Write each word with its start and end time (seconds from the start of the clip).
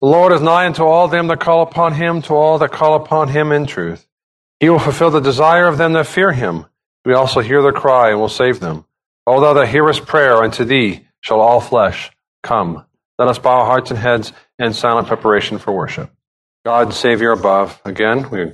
The 0.00 0.08
Lord 0.08 0.32
is 0.32 0.40
nigh 0.40 0.64
unto 0.64 0.82
all 0.82 1.08
them 1.08 1.26
that 1.26 1.40
call 1.40 1.62
upon 1.62 1.92
him, 1.92 2.22
to 2.22 2.34
all 2.34 2.56
that 2.58 2.72
call 2.72 2.94
upon 2.94 3.28
him 3.28 3.52
in 3.52 3.66
truth. 3.66 4.06
He 4.58 4.70
will 4.70 4.78
fulfill 4.78 5.10
the 5.10 5.20
desire 5.20 5.68
of 5.68 5.76
them 5.76 5.92
that 5.92 6.06
fear 6.06 6.32
him. 6.32 6.64
We 7.04 7.12
also 7.12 7.40
hear 7.40 7.60
their 7.60 7.72
cry 7.72 8.10
and 8.10 8.18
will 8.18 8.30
save 8.30 8.60
them. 8.60 8.86
O 9.26 9.40
thou 9.40 9.52
that 9.52 9.68
hearest 9.68 10.06
prayer, 10.06 10.42
unto 10.42 10.64
thee 10.64 11.06
shall 11.20 11.40
all 11.40 11.60
flesh 11.60 12.10
come. 12.42 12.86
Let 13.18 13.28
us 13.28 13.38
bow 13.38 13.60
our 13.60 13.66
hearts 13.66 13.90
and 13.90 13.98
heads 13.98 14.32
in 14.58 14.72
silent 14.72 15.06
preparation 15.06 15.58
for 15.58 15.72
worship. 15.72 16.10
God, 16.64 16.94
Savior 16.94 17.32
above, 17.32 17.78
again, 17.84 18.30
we 18.30 18.52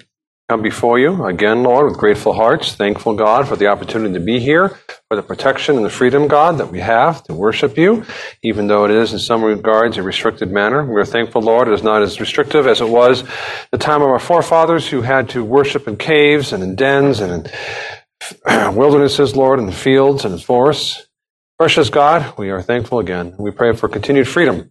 come 0.48 0.62
before 0.62 0.96
you 0.96 1.24
again, 1.24 1.64
Lord, 1.64 1.86
with 1.86 1.98
grateful 1.98 2.32
hearts, 2.32 2.76
thankful, 2.76 3.14
God, 3.14 3.48
for 3.48 3.56
the 3.56 3.66
opportunity 3.66 4.14
to 4.14 4.20
be 4.20 4.38
here, 4.38 4.68
for 5.08 5.16
the 5.16 5.22
protection 5.22 5.74
and 5.74 5.84
the 5.84 5.90
freedom, 5.90 6.28
God, 6.28 6.58
that 6.58 6.70
we 6.70 6.78
have 6.78 7.24
to 7.24 7.34
worship 7.34 7.76
you, 7.76 8.04
even 8.44 8.68
though 8.68 8.84
it 8.84 8.92
is 8.92 9.12
in 9.12 9.18
some 9.18 9.42
regards 9.42 9.96
a 9.96 10.04
restricted 10.04 10.52
manner. 10.52 10.84
We 10.84 11.00
are 11.00 11.04
thankful, 11.04 11.42
Lord, 11.42 11.66
it 11.66 11.74
is 11.74 11.82
not 11.82 12.02
as 12.02 12.20
restrictive 12.20 12.68
as 12.68 12.80
it 12.80 12.88
was 12.88 13.24
the 13.72 13.78
time 13.78 14.02
of 14.02 14.08
our 14.08 14.20
forefathers 14.20 14.86
who 14.86 15.02
had 15.02 15.30
to 15.30 15.44
worship 15.44 15.88
in 15.88 15.96
caves 15.96 16.52
and 16.52 16.62
in 16.62 16.76
dens 16.76 17.18
and 17.18 17.50
in 18.46 18.74
wildernesses, 18.76 19.34
Lord, 19.34 19.58
in 19.58 19.66
the 19.66 19.72
fields 19.72 20.24
and 20.24 20.34
in 20.34 20.40
forests. 20.40 21.08
Precious 21.58 21.90
God, 21.90 22.38
we 22.38 22.50
are 22.50 22.62
thankful 22.62 23.00
again. 23.00 23.34
We 23.36 23.50
pray 23.50 23.74
for 23.74 23.88
continued 23.88 24.28
freedom 24.28 24.70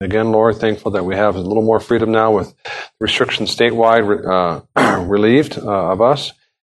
Again, 0.00 0.32
Lord, 0.32 0.56
thankful 0.56 0.92
that 0.92 1.04
we 1.04 1.14
have 1.14 1.36
a 1.36 1.40
little 1.40 1.62
more 1.62 1.80
freedom 1.80 2.10
now 2.10 2.32
with 2.32 2.54
restrictions 3.00 3.54
statewide 3.54 4.64
uh, 4.76 5.00
relieved 5.04 5.58
uh, 5.58 5.92
of 5.92 6.02
us. 6.02 6.32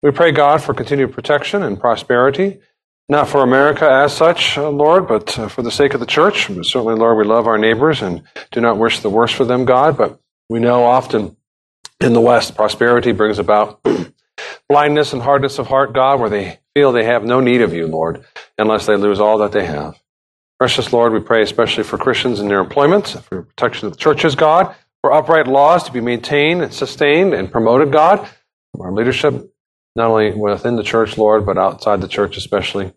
We 0.03 0.11
pray, 0.11 0.31
God, 0.31 0.61
for 0.61 0.73
continued 0.73 1.13
protection 1.13 1.63
and 1.63 1.79
prosperity, 1.79 2.59
not 3.07 3.29
for 3.29 3.41
America 3.41 3.89
as 3.89 4.13
such, 4.13 4.57
uh, 4.57 4.70
Lord, 4.70 5.07
but 5.07 5.39
uh, 5.39 5.47
for 5.47 5.61
the 5.61 5.71
sake 5.71 5.93
of 5.93 5.99
the 5.99 6.05
church. 6.05 6.47
Certainly, 6.47 6.95
Lord, 6.95 7.17
we 7.17 7.23
love 7.23 7.47
our 7.47 7.57
neighbors 7.57 8.01
and 8.01 8.23
do 8.51 8.61
not 8.61 8.77
wish 8.77 8.99
the 8.99 9.09
worst 9.09 9.34
for 9.34 9.45
them, 9.45 9.65
God, 9.65 9.97
but 9.97 10.20
we 10.49 10.59
know 10.59 10.84
often 10.84 11.35
in 12.01 12.13
the 12.13 12.21
West, 12.21 12.55
prosperity 12.55 13.13
brings 13.13 13.40
about 13.40 13.81
blindness 14.70 15.13
and 15.13 15.21
hardness 15.21 15.57
of 15.57 15.68
heart, 15.68 15.93
God, 15.93 16.20
where 16.20 16.29
they 16.29 16.59
feel 16.75 16.91
they 16.91 17.05
have 17.05 17.23
no 17.23 17.40
need 17.40 17.62
of 17.62 17.73
you, 17.73 17.87
Lord, 17.87 18.25
unless 18.57 18.85
they 18.85 18.97
lose 18.97 19.20
all 19.20 19.40
that 19.40 19.53
they 19.53 19.65
have. 19.65 19.99
Precious 20.57 20.93
Lord, 20.93 21.11
we 21.11 21.20
pray 21.20 21.41
especially 21.41 21.84
for 21.84 21.98
Christians 21.98 22.39
in 22.39 22.48
their 22.48 22.61
employment, 22.61 23.07
for 23.07 23.43
protection 23.43 23.87
of 23.87 23.93
the 23.93 23.99
churches, 23.99 24.35
God, 24.35 24.73
for 25.01 25.12
upright 25.12 25.47
laws 25.47 25.84
to 25.84 25.91
be 25.91 25.99
maintained 25.99 26.62
and 26.62 26.73
sustained 26.73 27.34
and 27.34 27.51
promoted, 27.51 27.91
God, 27.91 28.25
our 28.79 28.93
leadership, 28.93 29.34
not 29.97 30.09
only 30.09 30.31
within 30.31 30.77
the 30.77 30.84
church, 30.84 31.17
Lord, 31.17 31.45
but 31.45 31.57
outside 31.57 31.99
the 31.99 32.07
church, 32.07 32.37
especially 32.37 32.93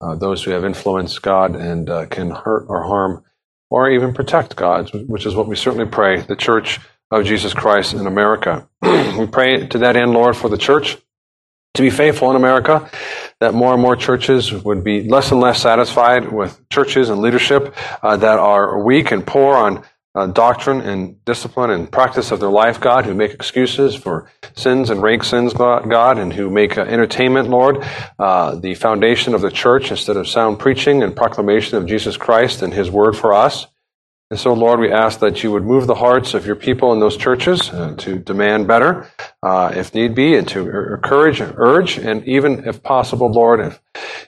uh, 0.00 0.14
those 0.16 0.42
who 0.42 0.52
have 0.52 0.64
influence, 0.64 1.18
God, 1.18 1.54
and 1.54 1.90
uh, 1.90 2.06
can 2.06 2.30
hurt 2.30 2.64
or 2.68 2.84
harm 2.84 3.24
or 3.70 3.90
even 3.90 4.14
protect 4.14 4.56
God, 4.56 4.90
which 5.06 5.26
is 5.26 5.34
what 5.34 5.48
we 5.48 5.56
certainly 5.56 5.86
pray, 5.86 6.20
the 6.22 6.36
church 6.36 6.80
of 7.10 7.24
Jesus 7.24 7.52
Christ 7.52 7.92
in 7.92 8.06
America. 8.06 8.68
we 8.82 9.26
pray 9.26 9.66
to 9.66 9.78
that 9.78 9.96
end, 9.96 10.12
Lord, 10.12 10.36
for 10.36 10.48
the 10.48 10.58
church 10.58 10.96
to 11.74 11.82
be 11.82 11.90
faithful 11.90 12.30
in 12.30 12.36
America, 12.36 12.90
that 13.42 13.54
more 13.54 13.72
and 13.72 13.82
more 13.82 13.96
churches 13.96 14.52
would 14.52 14.84
be 14.84 15.02
less 15.02 15.32
and 15.32 15.40
less 15.40 15.60
satisfied 15.60 16.30
with 16.30 16.68
churches 16.68 17.08
and 17.08 17.20
leadership 17.20 17.74
uh, 18.00 18.16
that 18.16 18.38
are 18.38 18.80
weak 18.84 19.10
and 19.10 19.26
poor 19.26 19.56
on 19.56 19.84
uh, 20.14 20.28
doctrine 20.28 20.80
and 20.80 21.24
discipline 21.24 21.70
and 21.70 21.90
practice 21.90 22.30
of 22.30 22.38
their 22.38 22.50
life, 22.50 22.80
God, 22.80 23.04
who 23.04 23.14
make 23.14 23.32
excuses 23.32 23.96
for 23.96 24.30
sins 24.54 24.90
and 24.90 25.02
rank 25.02 25.24
sins, 25.24 25.54
God, 25.54 26.18
and 26.18 26.32
who 26.32 26.50
make 26.50 26.78
uh, 26.78 26.82
entertainment, 26.82 27.50
Lord, 27.50 27.84
uh, 28.16 28.54
the 28.54 28.74
foundation 28.74 29.34
of 29.34 29.40
the 29.40 29.50
church 29.50 29.90
instead 29.90 30.16
of 30.16 30.28
sound 30.28 30.60
preaching 30.60 31.02
and 31.02 31.16
proclamation 31.16 31.78
of 31.78 31.86
Jesus 31.86 32.16
Christ 32.16 32.62
and 32.62 32.72
His 32.72 32.92
word 32.92 33.16
for 33.16 33.34
us. 33.34 33.66
And 34.32 34.40
so, 34.40 34.54
Lord, 34.54 34.80
we 34.80 34.90
ask 34.90 35.18
that 35.18 35.42
you 35.42 35.52
would 35.52 35.64
move 35.64 35.86
the 35.86 35.94
hearts 35.94 36.32
of 36.32 36.46
your 36.46 36.56
people 36.56 36.94
in 36.94 37.00
those 37.00 37.18
churches 37.18 37.68
uh, 37.68 37.94
to 37.98 38.18
demand 38.18 38.66
better, 38.66 39.06
uh, 39.42 39.74
if 39.76 39.94
need 39.94 40.14
be, 40.14 40.36
and 40.36 40.48
to 40.48 40.94
encourage, 40.94 41.42
and 41.42 41.52
urge, 41.58 41.98
and 41.98 42.26
even, 42.26 42.66
if 42.66 42.82
possible, 42.82 43.30
Lord, 43.30 43.60
if 43.60 43.78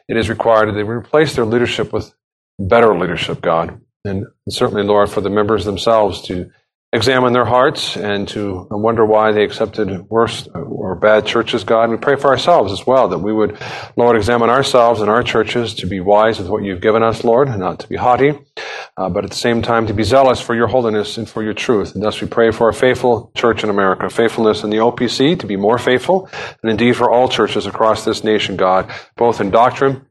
it 0.07 0.19
is 0.19 0.29
required, 0.29 0.75
they 0.75 0.83
replace 0.83 1.35
their 1.35 1.47
leadership 1.47 1.91
with 1.91 2.15
better 2.59 2.95
leadership, 2.95 3.41
God. 3.41 3.81
And 4.05 4.27
certainly, 4.51 4.83
Lord, 4.83 5.09
for 5.09 5.23
the 5.23 5.31
members 5.31 5.65
themselves 5.65 6.21
to 6.27 6.51
examine 6.95 7.33
their 7.33 7.45
hearts 7.45 7.97
and 7.97 8.29
to 8.29 8.69
wonder 8.71 9.05
why 9.05 9.33
they 9.33 9.43
accepted 9.43 10.09
worse 10.09 10.47
or 10.55 10.95
bad 10.95 11.27
churches, 11.27 11.65
God. 11.65 11.91
We 11.91 11.97
pray 11.97 12.15
for 12.15 12.29
ourselves 12.29 12.73
as 12.73 12.87
well, 12.87 13.09
that 13.09 13.19
we 13.19 13.33
would, 13.33 13.59
Lord, 13.97 14.17
examine 14.17 14.49
ourselves 14.49 15.01
and 15.01 15.11
our 15.11 15.25
churches 15.25 15.75
to 15.75 15.89
be 15.89 15.99
wise 15.99 16.39
with 16.39 16.49
what 16.49 16.63
you've 16.63 16.81
given 16.81 17.03
us, 17.03 17.25
Lord, 17.25 17.49
and 17.49 17.59
not 17.59 17.81
to 17.81 17.89
be 17.89 17.97
haughty, 17.97 18.39
uh, 18.97 19.09
but 19.09 19.25
at 19.25 19.31
the 19.31 19.37
same 19.37 19.61
time 19.61 19.89
to 19.89 19.95
be 19.95 20.05
zealous 20.05 20.41
for 20.41 20.55
your 20.55 20.69
holiness 20.69 21.19
and 21.19 21.29
for 21.29 21.43
your 21.43 21.53
truth. 21.53 21.95
And 21.95 22.03
thus 22.03 22.21
we 22.21 22.29
pray 22.29 22.53
for 22.53 22.69
a 22.69 22.75
faithful 22.75 23.33
church 23.35 23.65
in 23.65 23.71
America, 23.71 24.09
faithfulness 24.09 24.63
in 24.63 24.71
the 24.71 24.77
OPC 24.77 25.39
to 25.41 25.47
be 25.47 25.57
more 25.57 25.79
faithful, 25.79 26.29
and 26.63 26.71
indeed 26.71 26.97
for 26.97 27.11
all 27.11 27.29
churches 27.29 27.67
across 27.67 28.05
this 28.05 28.23
nation, 28.23 28.57
God, 28.57 28.89
both 29.17 29.41
in 29.41 29.51
doctrine 29.51 30.07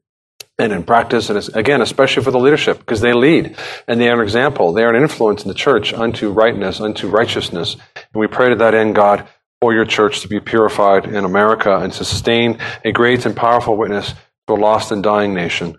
and 0.60 0.72
in 0.72 0.84
practice, 0.84 1.30
and 1.30 1.50
again, 1.56 1.82
especially 1.82 2.24
for 2.24 2.32
the 2.32 2.40
leadership, 2.40 2.80
because 2.80 3.02
they 3.02 3.14
lead 3.14 3.56
and 3.88 4.00
they 4.00 4.10
are 4.10 4.20
an 4.20 4.24
example. 4.24 4.72
They 4.72 4.84
are 4.84 4.94
an 4.94 5.02
influence 5.02 5.44
in 5.44 5.48
the 5.48 5.56
church 5.56 5.94
unto 5.94 6.32
rightness, 6.32 6.80
unto 6.80 7.08
righteousness. 7.08 7.76
And 7.96 8.20
we 8.20 8.28
pray 8.28 8.50
to 8.50 8.56
that 8.56 8.76
end, 8.76 8.96
God, 8.96 9.28
for 9.60 9.74
your 9.74 9.86
church 9.86 10.22
to 10.22 10.28
be 10.28 10.40
purified 10.40 11.06
in 11.06 11.26
America 11.26 11.76
and 11.78 11.92
to 11.94 12.06
sustain 12.06 12.60
a 12.86 12.92
great 12.92 13.26
and 13.26 13.36
powerful 13.36 13.76
witness 13.76 14.14
to 14.48 14.54
a 14.54 14.56
lost 14.56 14.92
and 14.92 15.02
dying 15.02 15.34
nation. 15.34 15.78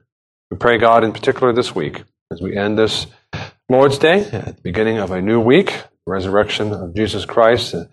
We 0.50 0.56
pray, 0.56 0.78
God, 0.78 1.04
in 1.04 1.12
particular 1.12 1.52
this 1.52 1.74
week, 1.74 2.02
as 2.32 2.40
we 2.40 2.56
end 2.56 2.78
this 2.78 3.06
Lord's 3.68 3.98
Day, 3.98 4.24
at 4.24 4.56
the 4.56 4.62
beginning 4.62 4.98
of 4.98 5.10
a 5.10 5.22
new 5.22 5.40
week, 5.40 5.66
the 6.06 6.12
resurrection 6.12 6.72
of 6.72 6.94
Jesus 6.94 7.24
Christ, 7.24 7.74
uh, 7.74 7.84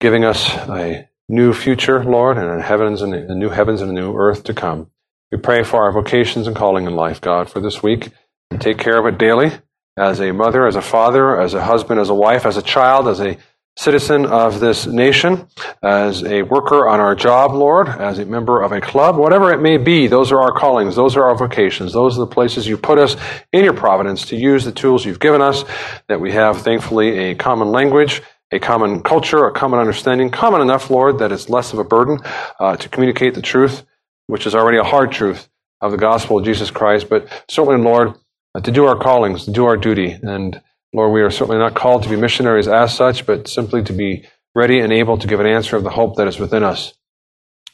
giving 0.00 0.24
us 0.24 0.48
a 0.68 1.08
new 1.28 1.52
future, 1.52 2.04
Lord, 2.04 2.38
and 2.38 2.62
heavens 2.62 3.02
and 3.02 3.14
a 3.14 3.34
new 3.34 3.48
heavens 3.48 3.80
and 3.80 3.90
a 3.90 3.94
new 3.94 4.14
earth 4.14 4.44
to 4.44 4.54
come. 4.54 4.90
We 5.32 5.38
pray 5.38 5.62
for 5.62 5.82
our 5.82 5.92
vocations 5.92 6.46
and 6.46 6.54
calling 6.54 6.84
in 6.84 6.94
life, 6.94 7.18
God, 7.18 7.48
for 7.48 7.58
this 7.58 7.82
week, 7.82 8.10
and 8.50 8.60
take 8.60 8.76
care 8.76 8.98
of 8.98 9.06
it 9.06 9.16
daily 9.16 9.50
as 9.96 10.20
a 10.20 10.30
mother, 10.30 10.66
as 10.66 10.76
a 10.76 10.82
father, 10.82 11.40
as 11.40 11.54
a 11.54 11.64
husband, 11.64 12.00
as 12.00 12.10
a 12.10 12.14
wife, 12.14 12.44
as 12.44 12.58
a 12.58 12.62
child, 12.62 13.08
as 13.08 13.18
a 13.18 13.38
citizen 13.78 14.26
of 14.26 14.60
this 14.60 14.86
nation, 14.86 15.48
as 15.82 16.22
a 16.22 16.42
worker 16.42 16.86
on 16.86 17.00
our 17.00 17.14
job, 17.14 17.54
Lord, 17.54 17.88
as 17.88 18.18
a 18.18 18.26
member 18.26 18.60
of 18.60 18.72
a 18.72 18.82
club, 18.82 19.16
whatever 19.16 19.50
it 19.54 19.62
may 19.62 19.78
be, 19.78 20.06
those 20.06 20.30
are 20.32 20.42
our 20.42 20.52
callings, 20.52 20.96
those 20.96 21.16
are 21.16 21.24
our 21.24 21.34
vocations, 21.34 21.94
those 21.94 22.18
are 22.18 22.20
the 22.20 22.26
places 22.26 22.66
you 22.66 22.76
put 22.76 22.98
us 22.98 23.16
in 23.54 23.64
your 23.64 23.72
providence 23.72 24.26
to 24.26 24.36
use 24.36 24.66
the 24.66 24.72
tools 24.72 25.06
you've 25.06 25.18
given 25.18 25.40
us, 25.40 25.64
that 26.08 26.20
we 26.20 26.32
have, 26.32 26.60
thankfully, 26.60 27.30
a 27.30 27.34
common 27.34 27.68
language, 27.68 28.20
a 28.50 28.58
common 28.58 29.02
culture, 29.02 29.46
a 29.46 29.52
common 29.52 29.80
understanding, 29.80 30.28
common 30.28 30.60
enough, 30.60 30.90
Lord, 30.90 31.20
that 31.20 31.32
it's 31.32 31.48
less 31.48 31.72
of 31.72 31.78
a 31.78 31.84
burden 31.84 32.18
uh, 32.60 32.76
to 32.76 32.88
communicate 32.90 33.32
the 33.32 33.40
truth 33.40 33.86
which 34.26 34.46
is 34.46 34.54
already 34.54 34.78
a 34.78 34.84
hard 34.84 35.12
truth 35.12 35.48
of 35.80 35.90
the 35.90 35.98
gospel 35.98 36.38
of 36.38 36.44
Jesus 36.44 36.70
Christ, 36.70 37.08
but 37.08 37.44
certainly, 37.48 37.82
Lord, 37.82 38.14
uh, 38.54 38.60
to 38.60 38.70
do 38.70 38.86
our 38.86 38.96
callings, 38.96 39.44
to 39.44 39.50
do 39.50 39.64
our 39.64 39.76
duty. 39.76 40.16
And 40.22 40.60
Lord, 40.92 41.12
we 41.12 41.22
are 41.22 41.30
certainly 41.30 41.58
not 41.58 41.74
called 41.74 42.02
to 42.02 42.08
be 42.08 42.16
missionaries 42.16 42.68
as 42.68 42.94
such, 42.94 43.26
but 43.26 43.48
simply 43.48 43.82
to 43.84 43.92
be 43.92 44.26
ready 44.54 44.80
and 44.80 44.92
able 44.92 45.18
to 45.18 45.26
give 45.26 45.40
an 45.40 45.46
answer 45.46 45.76
of 45.76 45.84
the 45.84 45.90
hope 45.90 46.16
that 46.16 46.28
is 46.28 46.38
within 46.38 46.62
us. 46.62 46.94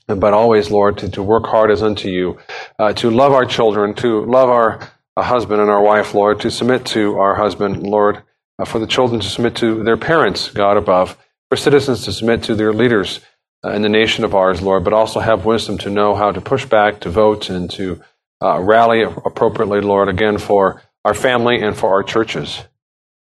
But 0.07 0.33
always, 0.33 0.71
Lord, 0.71 0.99
to, 0.99 1.11
to 1.11 1.23
work 1.23 1.47
hard 1.47 1.71
as 1.71 1.83
unto 1.83 2.09
you, 2.09 2.39
uh, 2.79 2.95
to 2.95 3.11
love 3.11 3.33
our 3.33 3.45
children, 3.45 3.95
to 3.97 4.25
love 4.25 4.49
our 4.49 4.81
uh, 5.17 5.23
husband 5.23 5.61
and 5.61 5.71
our 5.71 5.83
wife, 5.83 6.15
Lord, 6.15 6.41
to 6.41 6.51
submit 6.51 6.87
to 6.87 7.19
our 7.19 7.35
husband, 7.35 7.83
Lord, 7.83 8.23
uh, 8.59 8.65
for 8.65 8.79
the 8.79 8.87
children 8.87 9.21
to 9.21 9.29
submit 9.29 9.57
to 9.57 9.83
their 9.83 9.99
parents, 9.99 10.49
God 10.49 10.77
above, 10.77 11.19
for 11.51 11.57
citizens 11.57 12.05
to 12.05 12.13
submit 12.13 12.45
to 12.45 12.55
their 12.55 12.73
leaders, 12.73 13.21
in 13.65 13.83
the 13.83 13.89
nation 13.89 14.25
of 14.25 14.35
ours, 14.35 14.63
Lord, 14.63 14.85
but 14.85 14.93
also 14.93 15.21
have 15.21 15.45
wisdom 15.45 15.79
to 15.79 15.91
know 15.91 16.15
how 16.15 16.31
to 16.31 16.41
push 16.41 16.65
back, 16.65 17.01
to 17.01 17.11
vote, 17.11 17.51
and 17.51 17.71
to 17.73 18.01
uh, 18.41 18.61
rally 18.61 19.03
appropriately, 19.03 19.81
Lord, 19.81 20.09
again, 20.09 20.39
for 20.39 20.83
our 21.05 21.15
family 21.15 21.61
and 21.61 21.77
for 21.77 21.91
our 21.91 22.03
churches. 22.03 22.63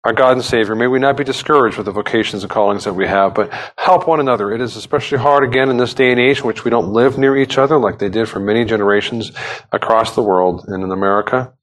Our 0.03 0.13
God 0.13 0.33
and 0.33 0.43
Savior, 0.43 0.75
may 0.75 0.85
we 0.85 0.99
not 0.99 1.17
be 1.17 1.23
discouraged 1.23 1.77
with 1.77 1.87
the 1.87 1.91
vocations 1.91 2.43
and 2.43 2.49
callings 2.49 2.83
that 2.83 2.93
we 2.93 3.07
have, 3.07 3.33
but 3.33 3.51
help 3.75 4.07
one 4.07 4.19
another. 4.19 4.51
It 4.51 4.61
is 4.61 4.75
especially 4.75 5.17
hard 5.17 5.43
again 5.43 5.69
in 5.69 5.77
this 5.77 5.95
day 5.95 6.11
and 6.11 6.19
age 6.19 6.41
in 6.41 6.45
which 6.45 6.63
we 6.63 6.69
don't 6.69 6.93
live 6.93 7.17
near 7.17 7.35
each 7.35 7.57
other 7.57 7.77
like 7.79 7.97
they 7.97 8.09
did 8.09 8.29
for 8.29 8.39
many 8.39 8.65
generations 8.65 9.31
across 9.71 10.13
the 10.13 10.21
world 10.21 10.65
and 10.67 10.83
in 10.83 10.91
America. 10.91 11.53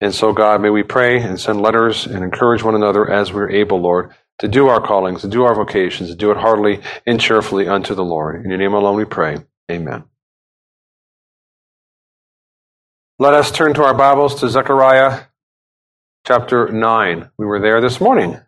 And 0.00 0.12
so, 0.12 0.32
God, 0.32 0.60
may 0.60 0.70
we 0.70 0.82
pray 0.82 1.20
and 1.20 1.38
send 1.38 1.60
letters 1.60 2.06
and 2.06 2.24
encourage 2.24 2.62
one 2.62 2.74
another 2.74 3.08
as 3.08 3.32
we're 3.32 3.50
able, 3.50 3.80
Lord, 3.80 4.12
to 4.38 4.48
do 4.48 4.68
our 4.68 4.80
callings, 4.80 5.22
to 5.22 5.28
do 5.28 5.44
our 5.44 5.54
vocations, 5.54 6.10
to 6.10 6.16
do 6.16 6.30
it 6.30 6.36
heartily 6.36 6.80
and 7.06 7.20
cheerfully 7.20 7.68
unto 7.68 7.94
the 7.94 8.04
Lord. 8.04 8.44
In 8.44 8.50
your 8.50 8.58
name 8.58 8.74
alone 8.74 8.96
we 8.96 9.04
pray. 9.04 9.38
Amen. 9.70 10.04
Let 13.18 13.32
us 13.32 13.50
turn 13.50 13.72
to 13.74 13.82
our 13.82 13.94
Bibles 13.94 14.40
to 14.40 14.48
Zechariah 14.48 15.24
chapter 16.26 16.68
9. 16.68 17.30
We 17.38 17.46
were 17.46 17.60
there 17.60 17.80
this 17.80 17.98
morning. 18.00 18.34
It 18.34 18.42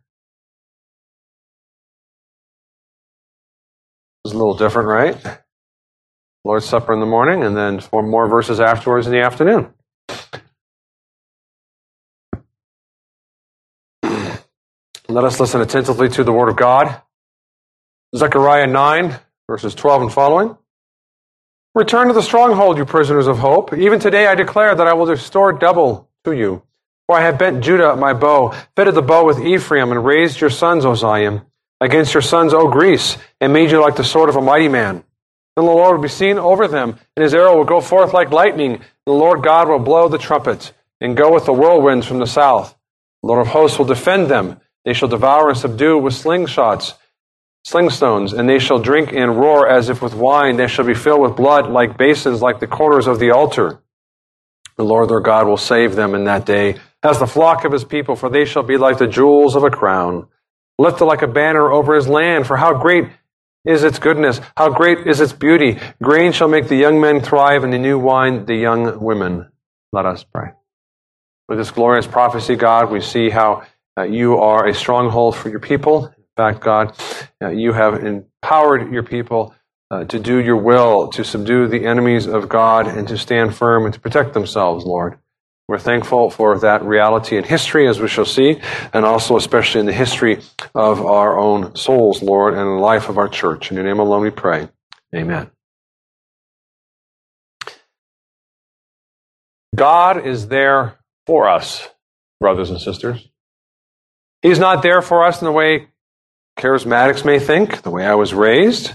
was 4.24 4.34
a 4.34 4.36
little 4.36 4.56
different, 4.58 4.88
right? 4.88 5.16
Lord's 6.44 6.66
Supper 6.66 6.92
in 6.92 7.00
the 7.00 7.06
morning, 7.06 7.42
and 7.42 7.56
then 7.56 7.80
four 7.80 8.02
more 8.02 8.28
verses 8.28 8.60
afterwards 8.60 9.06
in 9.06 9.12
the 9.12 9.20
afternoon. 9.20 9.72
Let 15.10 15.24
us 15.24 15.40
listen 15.40 15.62
attentively 15.62 16.10
to 16.10 16.22
the 16.22 16.34
Word 16.34 16.50
of 16.50 16.56
God. 16.56 17.00
Zechariah 18.14 18.66
9, 18.66 19.18
verses 19.48 19.74
12 19.74 20.02
and 20.02 20.12
following. 20.12 20.54
Return 21.74 22.08
to 22.08 22.12
the 22.12 22.20
stronghold, 22.20 22.76
you 22.76 22.84
prisoners 22.84 23.26
of 23.26 23.38
hope. 23.38 23.72
Even 23.72 24.00
today 24.00 24.26
I 24.26 24.34
declare 24.34 24.74
that 24.74 24.86
I 24.86 24.92
will 24.92 25.06
restore 25.06 25.54
double 25.54 26.10
to 26.24 26.32
you. 26.32 26.62
For 27.06 27.16
I 27.16 27.22
have 27.22 27.38
bent 27.38 27.64
Judah 27.64 27.92
at 27.92 27.98
my 27.98 28.12
bow, 28.12 28.54
fitted 28.76 28.94
the 28.94 29.00
bow 29.00 29.24
with 29.24 29.40
Ephraim, 29.40 29.92
and 29.92 30.04
raised 30.04 30.42
your 30.42 30.50
sons, 30.50 30.84
O 30.84 30.94
Zion, 30.94 31.40
against 31.80 32.12
your 32.12 32.20
sons, 32.20 32.52
O 32.52 32.68
Greece, 32.68 33.16
and 33.40 33.50
made 33.50 33.70
you 33.70 33.80
like 33.80 33.96
the 33.96 34.04
sword 34.04 34.28
of 34.28 34.36
a 34.36 34.42
mighty 34.42 34.68
man. 34.68 35.04
Then 35.56 35.64
the 35.64 35.72
Lord 35.72 35.96
will 35.96 36.02
be 36.02 36.08
seen 36.10 36.36
over 36.36 36.68
them, 36.68 36.98
and 37.16 37.22
his 37.22 37.32
arrow 37.32 37.56
will 37.56 37.64
go 37.64 37.80
forth 37.80 38.12
like 38.12 38.30
lightning. 38.30 38.82
The 39.06 39.12
Lord 39.12 39.42
God 39.42 39.70
will 39.70 39.78
blow 39.78 40.10
the 40.10 40.18
trumpet, 40.18 40.74
and 41.00 41.16
go 41.16 41.32
with 41.32 41.46
the 41.46 41.54
whirlwinds 41.54 42.06
from 42.06 42.18
the 42.18 42.26
south. 42.26 42.76
The 43.22 43.28
Lord 43.28 43.40
of 43.40 43.46
hosts 43.46 43.78
will 43.78 43.86
defend 43.86 44.28
them 44.28 44.60
they 44.88 44.94
shall 44.94 45.08
devour 45.10 45.50
and 45.50 45.58
subdue 45.58 45.98
with 45.98 46.14
slingshots, 46.14 46.94
slingstones, 47.62 48.32
and 48.32 48.48
they 48.48 48.58
shall 48.58 48.78
drink 48.78 49.12
and 49.12 49.38
roar 49.38 49.68
as 49.68 49.90
if 49.90 50.00
with 50.00 50.14
wine. 50.14 50.56
They 50.56 50.66
shall 50.66 50.86
be 50.86 50.94
filled 50.94 51.20
with 51.20 51.36
blood 51.36 51.68
like 51.68 51.98
basins, 51.98 52.40
like 52.40 52.58
the 52.58 52.66
corners 52.66 53.06
of 53.06 53.18
the 53.18 53.32
altar. 53.32 53.82
The 54.78 54.86
Lord 54.86 55.10
their 55.10 55.20
God 55.20 55.46
will 55.46 55.58
save 55.58 55.94
them 55.94 56.14
in 56.14 56.24
that 56.24 56.46
day 56.46 56.76
as 57.02 57.18
the 57.18 57.26
flock 57.26 57.66
of 57.66 57.72
his 57.72 57.84
people, 57.84 58.16
for 58.16 58.30
they 58.30 58.46
shall 58.46 58.62
be 58.62 58.78
like 58.78 58.96
the 58.96 59.06
jewels 59.06 59.56
of 59.56 59.62
a 59.62 59.68
crown, 59.68 60.26
lifted 60.78 61.04
like 61.04 61.20
a 61.20 61.28
banner 61.28 61.70
over 61.70 61.94
his 61.94 62.08
land. 62.08 62.46
For 62.46 62.56
how 62.56 62.72
great 62.72 63.10
is 63.66 63.84
its 63.84 63.98
goodness, 63.98 64.40
how 64.56 64.70
great 64.70 65.06
is 65.06 65.20
its 65.20 65.34
beauty. 65.34 65.78
Grain 66.02 66.32
shall 66.32 66.48
make 66.48 66.68
the 66.68 66.76
young 66.76 66.98
men 66.98 67.20
thrive, 67.20 67.62
and 67.62 67.74
the 67.74 67.78
new 67.78 67.98
wine 67.98 68.46
the 68.46 68.56
young 68.56 69.00
women. 69.00 69.50
Let 69.92 70.06
us 70.06 70.24
pray. 70.24 70.52
With 71.46 71.58
this 71.58 71.72
glorious 71.72 72.06
prophecy, 72.06 72.56
God, 72.56 72.90
we 72.90 73.02
see 73.02 73.28
how 73.28 73.64
uh, 73.98 74.04
you 74.04 74.38
are 74.38 74.66
a 74.68 74.74
stronghold 74.74 75.34
for 75.34 75.48
your 75.48 75.58
people. 75.58 76.06
In 76.06 76.24
fact, 76.36 76.60
God, 76.60 76.96
uh, 77.42 77.48
you 77.48 77.72
have 77.72 78.04
empowered 78.04 78.92
your 78.92 79.02
people 79.02 79.54
uh, 79.90 80.04
to 80.04 80.20
do 80.20 80.38
your 80.38 80.56
will, 80.56 81.08
to 81.08 81.24
subdue 81.24 81.66
the 81.66 81.84
enemies 81.84 82.26
of 82.26 82.48
God, 82.48 82.86
and 82.86 83.08
to 83.08 83.18
stand 83.18 83.56
firm 83.56 83.84
and 83.86 83.94
to 83.94 84.00
protect 84.00 84.34
themselves, 84.34 84.84
Lord. 84.84 85.18
We're 85.66 85.78
thankful 85.78 86.30
for 86.30 86.58
that 86.60 86.82
reality 86.82 87.36
in 87.36 87.44
history, 87.44 87.88
as 87.88 88.00
we 88.00 88.08
shall 88.08 88.24
see, 88.24 88.60
and 88.94 89.04
also 89.04 89.36
especially 89.36 89.80
in 89.80 89.86
the 89.86 89.92
history 89.92 90.40
of 90.74 91.04
our 91.04 91.38
own 91.38 91.74
souls, 91.74 92.22
Lord, 92.22 92.54
and 92.54 92.62
the 92.62 92.82
life 92.82 93.08
of 93.08 93.18
our 93.18 93.28
church. 93.28 93.70
In 93.70 93.76
your 93.76 93.84
name 93.84 93.98
alone 93.98 94.22
we 94.22 94.30
pray. 94.30 94.68
Amen. 95.14 95.50
God 99.74 100.26
is 100.26 100.48
there 100.48 100.98
for 101.26 101.48
us, 101.48 101.88
brothers 102.40 102.70
and 102.70 102.80
sisters. 102.80 103.28
He's 104.42 104.58
not 104.58 104.82
there 104.82 105.02
for 105.02 105.24
us 105.24 105.40
in 105.40 105.46
the 105.46 105.52
way 105.52 105.88
charismatics 106.58 107.24
may 107.24 107.38
think, 107.38 107.82
the 107.82 107.90
way 107.90 108.06
I 108.06 108.14
was 108.14 108.34
raised. 108.34 108.92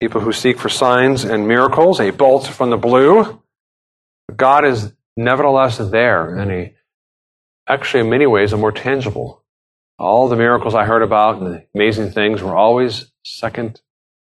People 0.00 0.20
who 0.20 0.32
seek 0.32 0.58
for 0.58 0.68
signs 0.68 1.24
and 1.24 1.46
miracles, 1.46 2.00
a 2.00 2.10
bolt 2.10 2.46
from 2.46 2.70
the 2.70 2.76
blue. 2.76 3.42
God 4.34 4.64
is 4.64 4.92
nevertheless 5.16 5.78
there, 5.78 6.34
and 6.36 6.50
he 6.50 6.72
actually, 7.68 8.00
in 8.00 8.10
many 8.10 8.26
ways, 8.26 8.52
are 8.52 8.58
more 8.58 8.72
tangible. 8.72 9.44
All 9.98 10.28
the 10.28 10.36
miracles 10.36 10.74
I 10.74 10.84
heard 10.84 11.02
about 11.02 11.40
and 11.40 11.46
the 11.46 11.66
amazing 11.74 12.10
things 12.10 12.42
were 12.42 12.56
always 12.56 13.12
second 13.24 13.80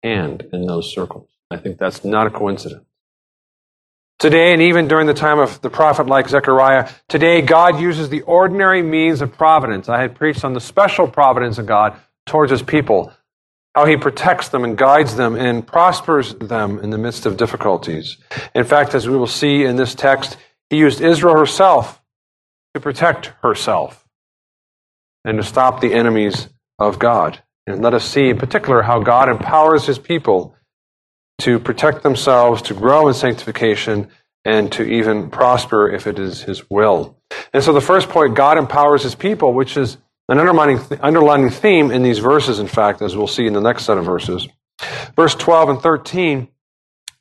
hand 0.03 0.49
in 0.53 0.67
those 0.67 0.93
circles. 0.93 1.29
I 1.51 1.57
think 1.57 1.79
that's 1.79 2.05
not 2.05 2.27
a 2.27 2.31
coincidence. 2.31 2.85
Today, 4.23 4.53
and 4.53 4.63
even 4.63 4.87
during 4.87 5.09
the 5.09 5.15
time 5.15 5.41
of 5.41 5.61
the 5.63 5.69
prophet 5.69 6.07
like 6.07 6.29
Zechariah, 6.29 6.89
today 7.09 7.43
God 7.43 7.81
uses 7.81 8.09
the 8.09 8.21
ordinary 8.21 8.81
means 8.81 9.21
of 9.21 9.33
providence. 9.33 9.89
I 9.89 10.01
had 10.01 10.15
preached 10.15 10.45
on 10.45 10.53
the 10.53 10.61
special 10.61 11.09
providence 11.09 11.59
of 11.59 11.67
God 11.67 11.99
towards 12.25 12.53
his 12.53 12.63
people, 12.63 13.13
how 13.75 13.85
he 13.85 13.97
protects 13.97 14.49
them 14.49 14.63
and 14.63 14.79
guides 14.79 15.17
them 15.17 15.35
and 15.35 15.67
prospers 15.67 16.37
them 16.37 16.79
in 16.79 16.91
the 16.91 16.99
midst 16.99 17.27
of 17.27 17.37
difficulties. 17.37 18.17
In 18.55 18.63
fact, 18.63 18.95
as 18.95 19.09
we 19.09 19.17
will 19.17 19.27
see 19.27 19.65
in 19.65 19.75
this 19.75 19.93
text, 19.93 20.37
he 20.71 20.77
used 20.77 21.01
Israel 21.01 21.37
herself 21.37 22.01
to 22.75 22.81
protect 22.81 23.33
herself 23.43 24.07
and 25.25 25.37
to 25.37 25.43
stop 25.43 25.81
the 25.81 25.95
enemies 25.95 26.49
of 26.79 27.01
God. 27.01 27.43
And 27.67 27.83
let 27.83 27.93
us 27.93 28.09
see 28.09 28.29
in 28.29 28.39
particular 28.39 28.83
how 28.83 29.01
God 29.01 29.29
empowers 29.29 29.85
his 29.85 29.99
people 29.99 30.55
to 31.43 31.59
protect 31.59 32.03
themselves, 32.03 32.63
to 32.63 32.75
grow 32.75 33.09
in 33.09 33.15
sanctification, 33.15 34.09
and 34.45 34.73
to 34.73 34.83
even 34.83 35.31
prosper 35.31 35.91
if 35.91 36.07
it 36.07 36.19
is 36.19 36.43
His 36.43 36.69
will. 36.71 37.17
And 37.53 37.63
so 37.63 37.73
the 37.73 37.81
first 37.81 38.09
point, 38.09 38.35
God 38.35 38.59
empowers 38.59 39.03
His 39.03 39.15
people, 39.15 39.53
which 39.53 39.77
is 39.77 39.99
an 40.29 40.39
underlining, 40.39 40.81
underlining 41.01 41.51
theme 41.51 41.91
in 41.91 42.03
these 42.03 42.19
verses, 42.19 42.59
in 42.59 42.67
fact, 42.67 43.03
as 43.03 43.17
we'll 43.17 43.27
see 43.27 43.47
in 43.47 43.53
the 43.53 43.61
next 43.61 43.85
set 43.85 43.99
of 43.99 44.05
verses. 44.05 44.49
Verse 45.17 45.35
12 45.35 45.69
and 45.69 45.81
13. 45.81 46.49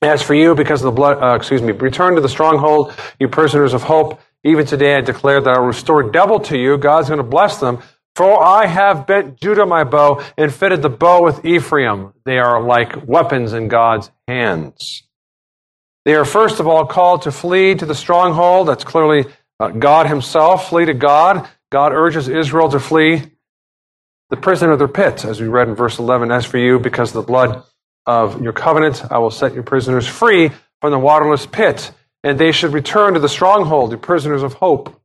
As 0.04 0.24
for 0.24 0.34
you, 0.34 0.56
because 0.56 0.82
of 0.82 0.86
the 0.86 0.92
blood, 0.92 1.22
uh, 1.22 1.36
excuse 1.36 1.62
me, 1.62 1.74
return 1.74 2.16
to 2.16 2.22
the 2.22 2.30
stronghold, 2.30 2.94
you 3.20 3.28
prisoners 3.28 3.74
of 3.74 3.84
hope. 3.84 4.20
Even 4.44 4.66
today 4.66 4.96
I 4.96 5.02
declare 5.02 5.40
that 5.42 5.56
I 5.56 5.60
will 5.60 5.68
restore 5.68 6.10
double 6.10 6.40
to 6.42 6.58
you. 6.58 6.78
God's 6.78 7.08
going 7.08 7.18
to 7.18 7.24
bless 7.24 7.60
them. 7.60 7.80
For 8.22 8.40
I 8.40 8.68
have 8.68 9.08
bent 9.08 9.42
Judah 9.42 9.66
my 9.66 9.84
bow 9.84 10.24
and 10.38 10.54
fitted 10.54 10.84
the 10.84 10.90
bow 10.90 11.24
with 11.24 11.44
Ephraim. 11.44 12.14
They 12.24 12.38
are 12.38 12.62
like 12.62 13.08
weapons 13.08 13.54
in 13.54 13.68
God's 13.68 14.12
hands. 14.28 15.02
They 16.06 16.14
are 16.14 16.24
first 16.24 16.60
of 16.60 16.68
all 16.68 16.86
called 16.86 17.24
to 17.24 17.32
flee 17.32 17.74
to 17.74 17.86
the 17.88 17.96
stronghold. 17.96 18.68
That's 18.68 18.84
clearly 18.84 19.26
uh, 19.60 19.70
God 19.70 20.06
Himself. 20.06 20.70
Flee 20.70 20.86
to 20.86 20.94
God. 20.94 21.50
God 21.72 21.94
urges 21.94 22.28
Israel 22.28 22.70
to 22.70 22.80
flee 22.80 23.24
the 24.30 24.38
prison 24.38 24.70
of 24.70 24.78
their 24.78 24.88
pit, 24.88 25.26
as 25.26 25.42
we 25.42 25.48
read 25.48 25.68
in 25.68 25.74
verse 25.74 25.98
11. 25.98 26.30
As 26.30 26.46
for 26.46 26.60
you, 26.60 26.78
because 26.78 27.10
of 27.10 27.26
the 27.26 27.28
blood 27.28 27.64
of 28.06 28.40
your 28.40 28.54
covenant, 28.54 29.04
I 29.12 29.18
will 29.18 29.32
set 29.32 29.56
your 29.56 29.64
prisoners 29.64 30.06
free 30.06 30.52
from 30.80 30.92
the 30.92 31.00
waterless 31.00 31.48
pit, 31.48 31.92
and 32.24 32.38
they 32.38 32.52
should 32.52 32.74
return 32.74 33.16
to 33.16 33.20
the 33.20 33.28
stronghold, 33.28 33.90
the 33.90 33.98
prisoners 33.98 34.44
of 34.44 34.54
hope. 34.54 35.01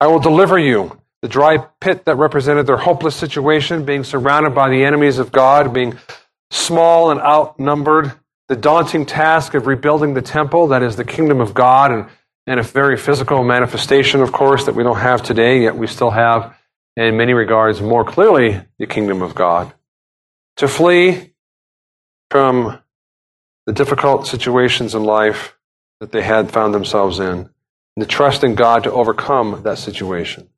I 0.00 0.06
will 0.06 0.18
deliver 0.18 0.58
you. 0.58 0.98
The 1.22 1.28
dry 1.28 1.58
pit 1.80 2.06
that 2.06 2.16
represented 2.16 2.66
their 2.66 2.78
hopeless 2.78 3.14
situation, 3.14 3.84
being 3.84 4.04
surrounded 4.04 4.54
by 4.54 4.70
the 4.70 4.84
enemies 4.84 5.18
of 5.18 5.30
God, 5.30 5.74
being 5.74 5.98
small 6.50 7.10
and 7.10 7.20
outnumbered, 7.20 8.12
the 8.48 8.56
daunting 8.56 9.04
task 9.04 9.52
of 9.52 9.66
rebuilding 9.66 10.14
the 10.14 10.22
temple, 10.22 10.68
that 10.68 10.82
is 10.82 10.96
the 10.96 11.04
kingdom 11.04 11.40
of 11.40 11.52
God, 11.52 11.92
and, 11.92 12.06
and 12.46 12.58
a 12.58 12.62
very 12.62 12.96
physical 12.96 13.44
manifestation, 13.44 14.22
of 14.22 14.32
course, 14.32 14.64
that 14.64 14.74
we 14.74 14.82
don't 14.82 14.96
have 14.96 15.22
today, 15.22 15.62
yet 15.62 15.76
we 15.76 15.86
still 15.86 16.10
have, 16.10 16.56
in 16.96 17.18
many 17.18 17.34
regards, 17.34 17.82
more 17.82 18.04
clearly 18.04 18.60
the 18.78 18.86
kingdom 18.86 19.20
of 19.20 19.34
God. 19.34 19.72
To 20.56 20.68
flee 20.68 21.34
from 22.30 22.80
the 23.66 23.72
difficult 23.72 24.26
situations 24.26 24.94
in 24.94 25.04
life 25.04 25.56
that 26.00 26.10
they 26.12 26.22
had 26.22 26.50
found 26.50 26.74
themselves 26.74 27.20
in 27.20 27.50
and 27.96 28.02
to 28.02 28.08
trust 28.08 28.44
in 28.44 28.54
God 28.54 28.84
to 28.84 28.92
overcome 28.92 29.62
that 29.64 29.78
situation. 29.78 30.48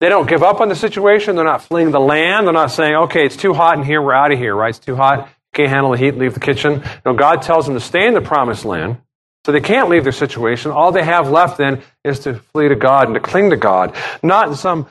They 0.00 0.08
don't 0.08 0.28
give 0.28 0.42
up 0.42 0.60
on 0.60 0.68
the 0.68 0.74
situation. 0.74 1.36
They're 1.36 1.44
not 1.44 1.62
fleeing 1.62 1.92
the 1.92 2.00
land. 2.00 2.46
They're 2.46 2.52
not 2.52 2.72
saying, 2.72 2.94
okay, 3.04 3.24
it's 3.24 3.36
too 3.36 3.54
hot 3.54 3.78
in 3.78 3.84
here. 3.84 4.02
We're 4.02 4.14
out 4.14 4.32
of 4.32 4.38
here, 4.38 4.54
right? 4.54 4.70
It's 4.70 4.80
too 4.80 4.96
hot. 4.96 5.28
Can't 5.54 5.68
handle 5.68 5.92
the 5.92 5.98
heat. 5.98 6.16
Leave 6.16 6.34
the 6.34 6.40
kitchen. 6.40 6.82
No, 7.06 7.14
God 7.14 7.42
tells 7.42 7.66
them 7.66 7.74
to 7.74 7.80
stay 7.80 8.06
in 8.06 8.14
the 8.14 8.20
promised 8.20 8.64
land. 8.64 8.98
So 9.44 9.52
they 9.52 9.60
can't 9.60 9.88
leave 9.88 10.02
their 10.02 10.12
situation. 10.12 10.70
All 10.70 10.92
they 10.92 11.04
have 11.04 11.28
left 11.30 11.58
then 11.58 11.82
is 12.04 12.20
to 12.20 12.34
flee 12.34 12.68
to 12.68 12.76
God 12.76 13.06
and 13.06 13.14
to 13.14 13.20
cling 13.20 13.50
to 13.50 13.56
God. 13.56 13.94
Not 14.22 14.48
in 14.48 14.54
some 14.54 14.86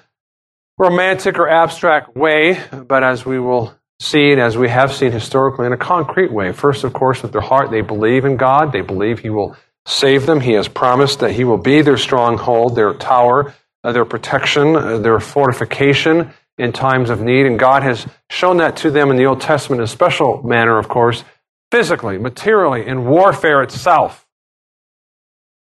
romantic 0.78 1.38
or 1.38 1.50
abstract 1.50 2.16
way, 2.16 2.62
but 2.72 3.04
as 3.04 3.26
we 3.26 3.40
will 3.40 3.74
see 4.00 4.32
and 4.32 4.42
as 4.42 4.58
we 4.58 4.68
have 4.68 4.94
seen 4.94 5.12
historically 5.12 5.68
in 5.68 5.74
a 5.74 5.78
concrete 5.78 6.32
way. 6.32 6.52
First, 6.52 6.84
of 6.84 6.92
course, 6.92 7.22
with 7.22 7.32
their 7.32 7.42
heart, 7.42 7.70
they 7.70 7.82
believe 7.82 8.26
in 8.26 8.36
God. 8.36 8.72
They 8.72 8.82
believe 8.82 9.20
He 9.20 9.30
will 9.30 9.56
save 9.86 10.26
them. 10.26 10.42
He 10.42 10.54
has 10.54 10.68
promised 10.68 11.20
that 11.20 11.32
He 11.32 11.44
will 11.44 11.58
be 11.58 11.82
their 11.82 11.98
stronghold, 11.98 12.76
their 12.76 12.94
tower, 12.94 13.54
uh, 13.84 13.92
their 13.92 14.06
protection, 14.06 14.76
uh, 14.76 14.98
their 15.00 15.20
fortification 15.20 16.32
in 16.58 16.72
times 16.72 17.10
of 17.10 17.22
need. 17.22 17.46
And 17.46 17.58
God 17.58 17.84
has 17.84 18.06
shown 18.30 18.58
that 18.58 18.78
to 18.78 18.92
them 18.92 19.10
in 19.10 19.18
the 19.18 19.26
Old 19.26 19.42
Testament 19.42 19.80
in 19.80 19.86
a 19.86 19.88
special 19.88 20.44
manner, 20.44 20.78
of 20.78 20.88
course, 20.88 21.24
physically, 21.72 22.18
materially, 22.18 22.86
in 22.86 23.06
warfare 23.06 23.64
itself. 23.64 24.28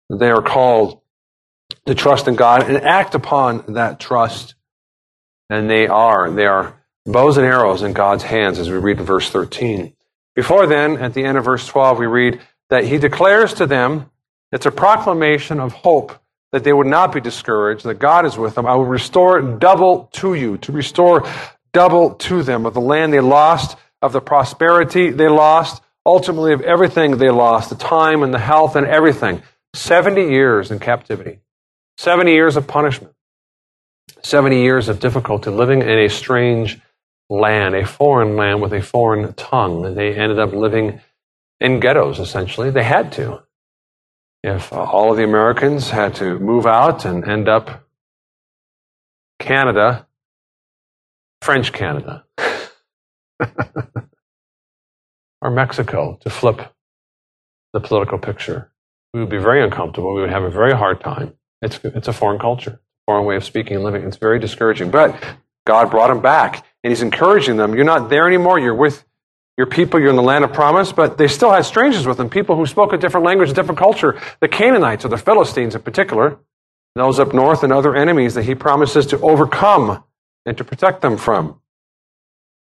They 0.10 0.30
are 0.30 0.42
called 0.42 1.02
to 1.86 1.96
trust 1.96 2.28
in 2.28 2.36
God 2.36 2.64
and 2.68 2.78
act 2.78 3.16
upon 3.16 3.74
that 3.74 4.00
trust. 4.00 4.56
And 5.50 5.70
they 5.70 5.88
are. 5.88 6.30
They 6.30 6.46
are 6.46 6.80
bows 7.06 7.38
and 7.38 7.46
arrows 7.46 7.82
in 7.82 7.94
God's 7.94 8.24
hands, 8.24 8.60
as 8.60 8.70
we 8.70 8.78
read 8.78 9.00
in 9.00 9.06
verse 9.06 9.30
13. 9.30 9.94
Before 10.36 10.68
then, 10.68 10.98
at 10.98 11.14
the 11.14 11.24
end 11.24 11.38
of 11.38 11.46
verse 11.46 11.66
12, 11.68 12.00
we 12.00 12.06
read, 12.06 12.40
that 12.70 12.86
he 12.86 12.98
declares 12.98 13.54
to 13.56 13.66
them, 13.66 14.10
it's 14.52 14.66
a 14.66 14.72
proclamation 14.72 15.60
of 15.60 15.74
hope 15.74 16.20
that 16.52 16.64
they 16.64 16.74
would 16.74 16.88
not 16.88 17.14
be 17.14 17.22
discouraged, 17.22 17.84
that 17.84 18.00
God 18.00 18.26
is 18.26 18.38
with 18.38 18.56
them. 18.56 18.66
I 18.66 18.76
will 18.76 18.86
restore 18.86 19.42
double 19.42 20.10
to 20.14 20.34
you, 20.34 20.58
to 20.60 20.72
restore 20.72 21.28
double 21.74 22.16
to 22.16 22.42
them 22.42 22.66
of 22.66 22.74
the 22.74 22.82
land 22.82 23.14
they 23.14 23.20
lost, 23.20 23.78
of 24.02 24.14
the 24.14 24.22
prosperity 24.22 25.12
they 25.12 25.28
lost, 25.28 25.84
ultimately 26.06 26.54
of 26.54 26.62
everything 26.62 27.18
they 27.18 27.30
lost, 27.30 27.70
the 27.70 27.76
time 27.76 28.24
and 28.24 28.34
the 28.34 28.40
health 28.40 28.76
and 28.76 28.88
everything. 28.88 29.44
70 29.74 30.30
years 30.30 30.72
in 30.72 30.80
captivity, 30.80 31.40
70 31.98 32.32
years 32.32 32.56
of 32.56 32.66
punishment. 32.66 33.14
70 34.24 34.62
years 34.62 34.90
of 34.90 35.00
difficulty 35.00 35.50
living 35.50 35.82
in 35.82 36.00
a 36.00 36.10
strange 36.10 36.80
land, 37.30 37.76
a 37.76 37.86
foreign 37.86 38.36
land 38.36 38.62
with 38.62 38.74
a 38.74 38.82
foreign 38.82 39.34
tongue. 39.34 39.96
They 39.96 40.16
ended 40.16 40.40
up 40.40 40.52
living 40.52 41.00
in 41.60 41.80
ghettos, 41.80 42.20
essentially. 42.20 42.70
They 42.70 42.84
had 42.84 43.12
to. 43.14 43.44
If 44.44 44.72
all 44.72 45.12
of 45.12 45.18
the 45.18 45.24
Americans 45.24 45.90
had 45.90 46.16
to 46.16 46.40
move 46.40 46.66
out 46.66 47.06
and 47.06 47.28
end 47.28 47.50
up 47.50 47.86
Canada, 49.40 50.08
French 51.42 51.74
Canada, 51.74 52.24
or 55.42 55.52
Mexico 55.52 56.18
to 56.22 56.30
flip 56.30 56.74
the 57.74 57.82
political 57.82 58.18
picture, 58.18 58.72
we 59.14 59.20
would 59.20 59.30
be 59.30 59.38
very 59.38 59.62
uncomfortable. 59.64 60.14
We 60.14 60.22
would 60.22 60.30
have 60.30 60.44
a 60.44 60.50
very 60.50 60.74
hard 60.74 61.02
time. 61.02 61.34
It's, 61.62 61.80
it's 61.84 62.08
a 62.08 62.14
foreign 62.14 62.40
culture, 62.40 62.80
foreign 63.06 63.26
way 63.26 63.36
of 63.36 63.44
speaking 63.44 63.76
and 63.76 63.84
living. 63.84 64.04
It's 64.04 64.18
very 64.18 64.40
discouraging. 64.40 64.92
But 64.92 65.22
God 65.68 65.92
brought 65.92 66.08
them 66.08 66.22
back, 66.22 66.66
and 66.84 66.92
He's 66.92 67.02
encouraging 67.02 67.58
them. 67.58 67.76
You're 67.76 67.84
not 67.84 68.10
there 68.10 68.26
anymore. 68.26 68.58
You're 68.60 68.76
with 68.76 69.04
your 69.60 69.68
people. 69.68 70.00
You're 70.00 70.10
in 70.10 70.16
the 70.16 70.22
land 70.22 70.46
of 70.46 70.54
promise. 70.54 70.94
But 70.94 71.18
they 71.18 71.28
still 71.28 71.52
had 71.52 71.66
strangers 71.66 72.08
with 72.08 72.18
them, 72.18 72.30
people 72.30 72.56
who 72.56 72.66
spoke 72.66 72.94
a 72.94 72.98
different 72.98 73.26
language, 73.26 73.50
a 73.50 73.54
different 73.54 73.78
culture. 73.78 74.20
The 74.40 74.48
Canaanites, 74.48 75.04
or 75.04 75.10
the 75.10 75.18
Philistines 75.18 75.76
in 75.76 75.82
particular, 75.82 76.40
those 76.96 77.20
up 77.20 77.34
north, 77.34 77.62
and 77.64 77.74
other 77.74 77.94
enemies 77.94 78.36
that 78.36 78.46
He 78.46 78.56
promises 78.56 79.08
to 79.08 79.20
overcome 79.20 80.02
and 80.46 80.58
to 80.58 80.64
protect 80.64 81.02
them 81.02 81.18
from. 81.18 81.60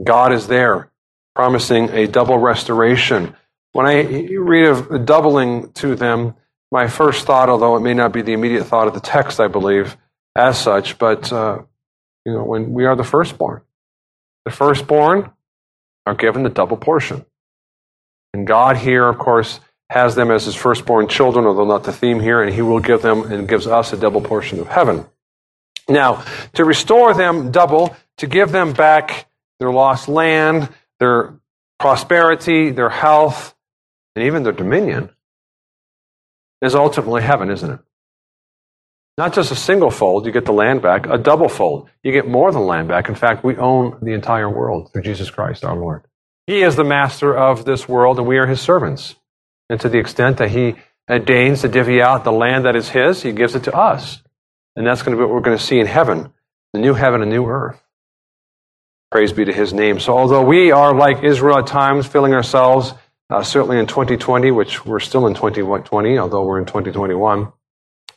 God 0.04 0.32
is 0.32 0.46
there, 0.48 0.92
promising 1.34 1.90
a 1.90 2.06
double 2.06 2.38
restoration. 2.38 3.36
When 3.72 3.88
I 3.88 4.28
read 4.38 4.68
of 4.68 5.06
doubling 5.06 5.72
to 5.74 5.96
them, 5.96 6.36
my 6.72 6.88
first 6.88 7.26
thought, 7.26 7.50
although 7.50 7.76
it 7.78 7.82
may 7.82 7.96
not 7.96 8.14
be 8.14 8.22
the 8.22 8.34
immediate 8.34 8.66
thought 8.66 8.88
of 8.88 8.94
the 8.94 9.00
text, 9.00 9.40
I 9.40 9.48
believe, 9.48 9.98
as 10.36 10.60
such, 10.60 11.00
but 11.00 11.34
uh, 11.34 11.64
you 12.26 12.34
know, 12.34 12.44
when 12.44 12.74
we 12.74 12.86
are 12.86 12.96
the 12.96 13.04
firstborn, 13.04 13.62
the 14.46 14.52
firstborn 14.52 15.32
are 16.06 16.16
given 16.16 16.44
the 16.44 16.50
double 16.50 16.78
portion, 16.78 17.26
and 18.34 18.46
God 18.46 18.78
here, 18.78 19.08
of 19.08 19.18
course, 19.18 19.60
has 19.90 20.16
them 20.16 20.32
as 20.32 20.46
His 20.46 20.56
firstborn 20.56 21.08
children, 21.08 21.46
although 21.46 21.66
not 21.66 21.84
the 21.84 21.94
theme 21.94 22.20
here, 22.20 22.42
and 22.42 22.54
He 22.54 22.62
will 22.62 22.80
give 22.80 23.02
them 23.02 23.32
and 23.32 23.48
gives 23.48 23.68
us 23.68 23.94
a 23.94 23.98
double 23.98 24.22
portion 24.22 24.60
of 24.60 24.68
heaven. 24.68 25.06
Now, 25.88 26.24
to 26.54 26.66
restore 26.66 27.14
them 27.14 27.52
double, 27.52 27.96
to 28.18 28.28
give 28.28 28.52
them 28.52 28.74
back 28.74 29.28
their 29.60 29.72
lost 29.72 30.10
land, 30.10 30.70
their 31.00 31.36
prosperity, 31.80 32.72
their 32.72 32.90
health, 32.90 33.56
and 34.16 34.26
even 34.26 34.44
their 34.44 34.52
dominion 34.52 35.10
is 36.62 36.76
ultimately 36.76 37.22
heaven, 37.22 37.50
isn't 37.52 37.72
it? 37.72 37.80
Not 39.18 39.34
just 39.34 39.52
a 39.52 39.56
single 39.56 39.92
fold, 39.92 40.26
you 40.26 40.32
get 40.34 40.46
the 40.46 40.52
land 40.52 40.82
back, 40.82 41.06
a 41.08 41.18
double 41.18 41.48
fold. 41.48 41.90
You 42.04 42.12
get 42.12 42.28
more 42.28 42.52
than 42.52 42.66
land 42.66 42.90
back. 42.90 43.08
In 43.08 43.16
fact, 43.16 43.46
we 43.46 43.56
own 43.56 43.98
the 44.02 44.12
entire 44.12 44.50
world 44.50 44.92
through 44.92 45.04
Jesus 45.04 45.30
Christ 45.30 45.64
our 45.64 45.76
Lord. 45.76 46.04
He 46.48 46.62
is 46.62 46.76
the 46.76 46.84
master 46.84 47.36
of 47.36 47.66
this 47.66 47.88
world, 47.88 48.20
and 48.20 48.28
we 48.28 48.38
are 48.38 48.46
his 48.46 48.62
servants. 48.62 49.16
And 49.70 49.80
to 49.82 49.90
the 49.90 50.00
extent 50.00 50.38
that 50.38 50.52
he 50.52 50.76
deigns 51.08 51.62
to 51.62 51.70
divvy 51.70 52.02
out 52.02 52.24
the 52.24 52.32
land 52.32 52.66
that 52.66 52.76
is 52.76 52.90
his, 52.90 53.22
he 53.22 53.32
gives 53.32 53.56
it 53.56 53.64
to 53.64 53.76
us. 53.76 54.22
And 54.76 54.86
that's 54.86 55.02
going 55.02 55.18
to 55.18 55.22
be 55.22 55.26
what 55.26 55.34
we're 55.34 55.42
going 55.42 55.58
to 55.58 55.64
see 55.64 55.80
in 55.80 55.88
heaven 55.88 56.32
the 56.74 56.82
new 56.82 56.94
heaven 56.94 57.22
and 57.22 57.32
new 57.32 57.46
earth. 57.46 57.82
Praise 59.12 59.32
be 59.32 59.46
to 59.46 59.54
his 59.54 59.72
name. 59.72 60.02
So, 60.02 60.18
although 60.18 60.44
we 60.44 60.74
are 60.74 60.94
like 60.94 61.24
Israel 61.24 61.60
at 61.60 61.68
times, 61.68 62.06
feeling 62.06 62.34
ourselves, 62.34 62.94
uh, 63.30 63.44
certainly 63.44 63.80
in 63.80 63.88
2020, 63.88 64.52
which 64.52 64.86
we're 64.86 65.00
still 65.00 65.26
in 65.28 65.36
2020, 65.36 66.18
although 66.18 66.44
we're 66.44 66.60
in 66.60 66.66
2021, 66.66 67.54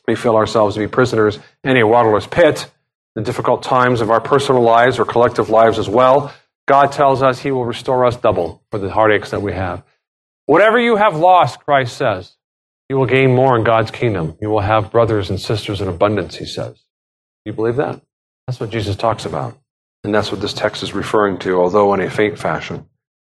we 0.09 0.15
feel 0.15 0.35
ourselves 0.35 0.75
to 0.75 0.79
be 0.79 0.87
prisoners 0.87 1.37
in 1.63 1.77
a 1.77 1.85
waterless 1.85 2.25
pit, 2.25 2.69
the 3.15 3.21
difficult 3.21 3.61
times 3.61 4.01
of 4.01 4.09
our 4.09 4.19
personal 4.19 4.61
lives 4.61 4.97
or 4.97 5.05
collective 5.05 5.49
lives 5.49 5.77
as 5.77 5.87
well. 5.87 6.33
God 6.67 6.91
tells 6.91 7.21
us 7.21 7.39
he 7.39 7.51
will 7.51 7.65
restore 7.65 8.05
us 8.05 8.15
double 8.15 8.63
for 8.71 8.79
the 8.79 8.89
heartaches 8.89 9.31
that 9.31 9.41
we 9.41 9.53
have. 9.53 9.83
Whatever 10.47 10.79
you 10.79 10.95
have 10.95 11.15
lost, 11.15 11.59
Christ 11.59 11.95
says, 11.95 12.35
you 12.89 12.97
will 12.97 13.05
gain 13.05 13.35
more 13.35 13.55
in 13.55 13.63
God's 13.63 13.91
kingdom. 13.91 14.35
You 14.41 14.49
will 14.49 14.61
have 14.61 14.91
brothers 14.91 15.29
and 15.29 15.39
sisters 15.39 15.79
in 15.79 15.87
abundance, 15.87 16.37
he 16.37 16.45
says. 16.45 16.73
Do 16.73 17.51
you 17.51 17.53
believe 17.53 17.75
that? 17.75 18.01
That's 18.47 18.59
what 18.59 18.71
Jesus 18.71 18.95
talks 18.95 19.25
about. 19.25 19.55
And 20.03 20.13
that's 20.13 20.31
what 20.31 20.41
this 20.41 20.53
text 20.53 20.81
is 20.81 20.93
referring 20.93 21.37
to, 21.39 21.59
although 21.59 21.93
in 21.93 22.01
a 22.01 22.09
faint 22.09 22.39
fashion. 22.39 22.87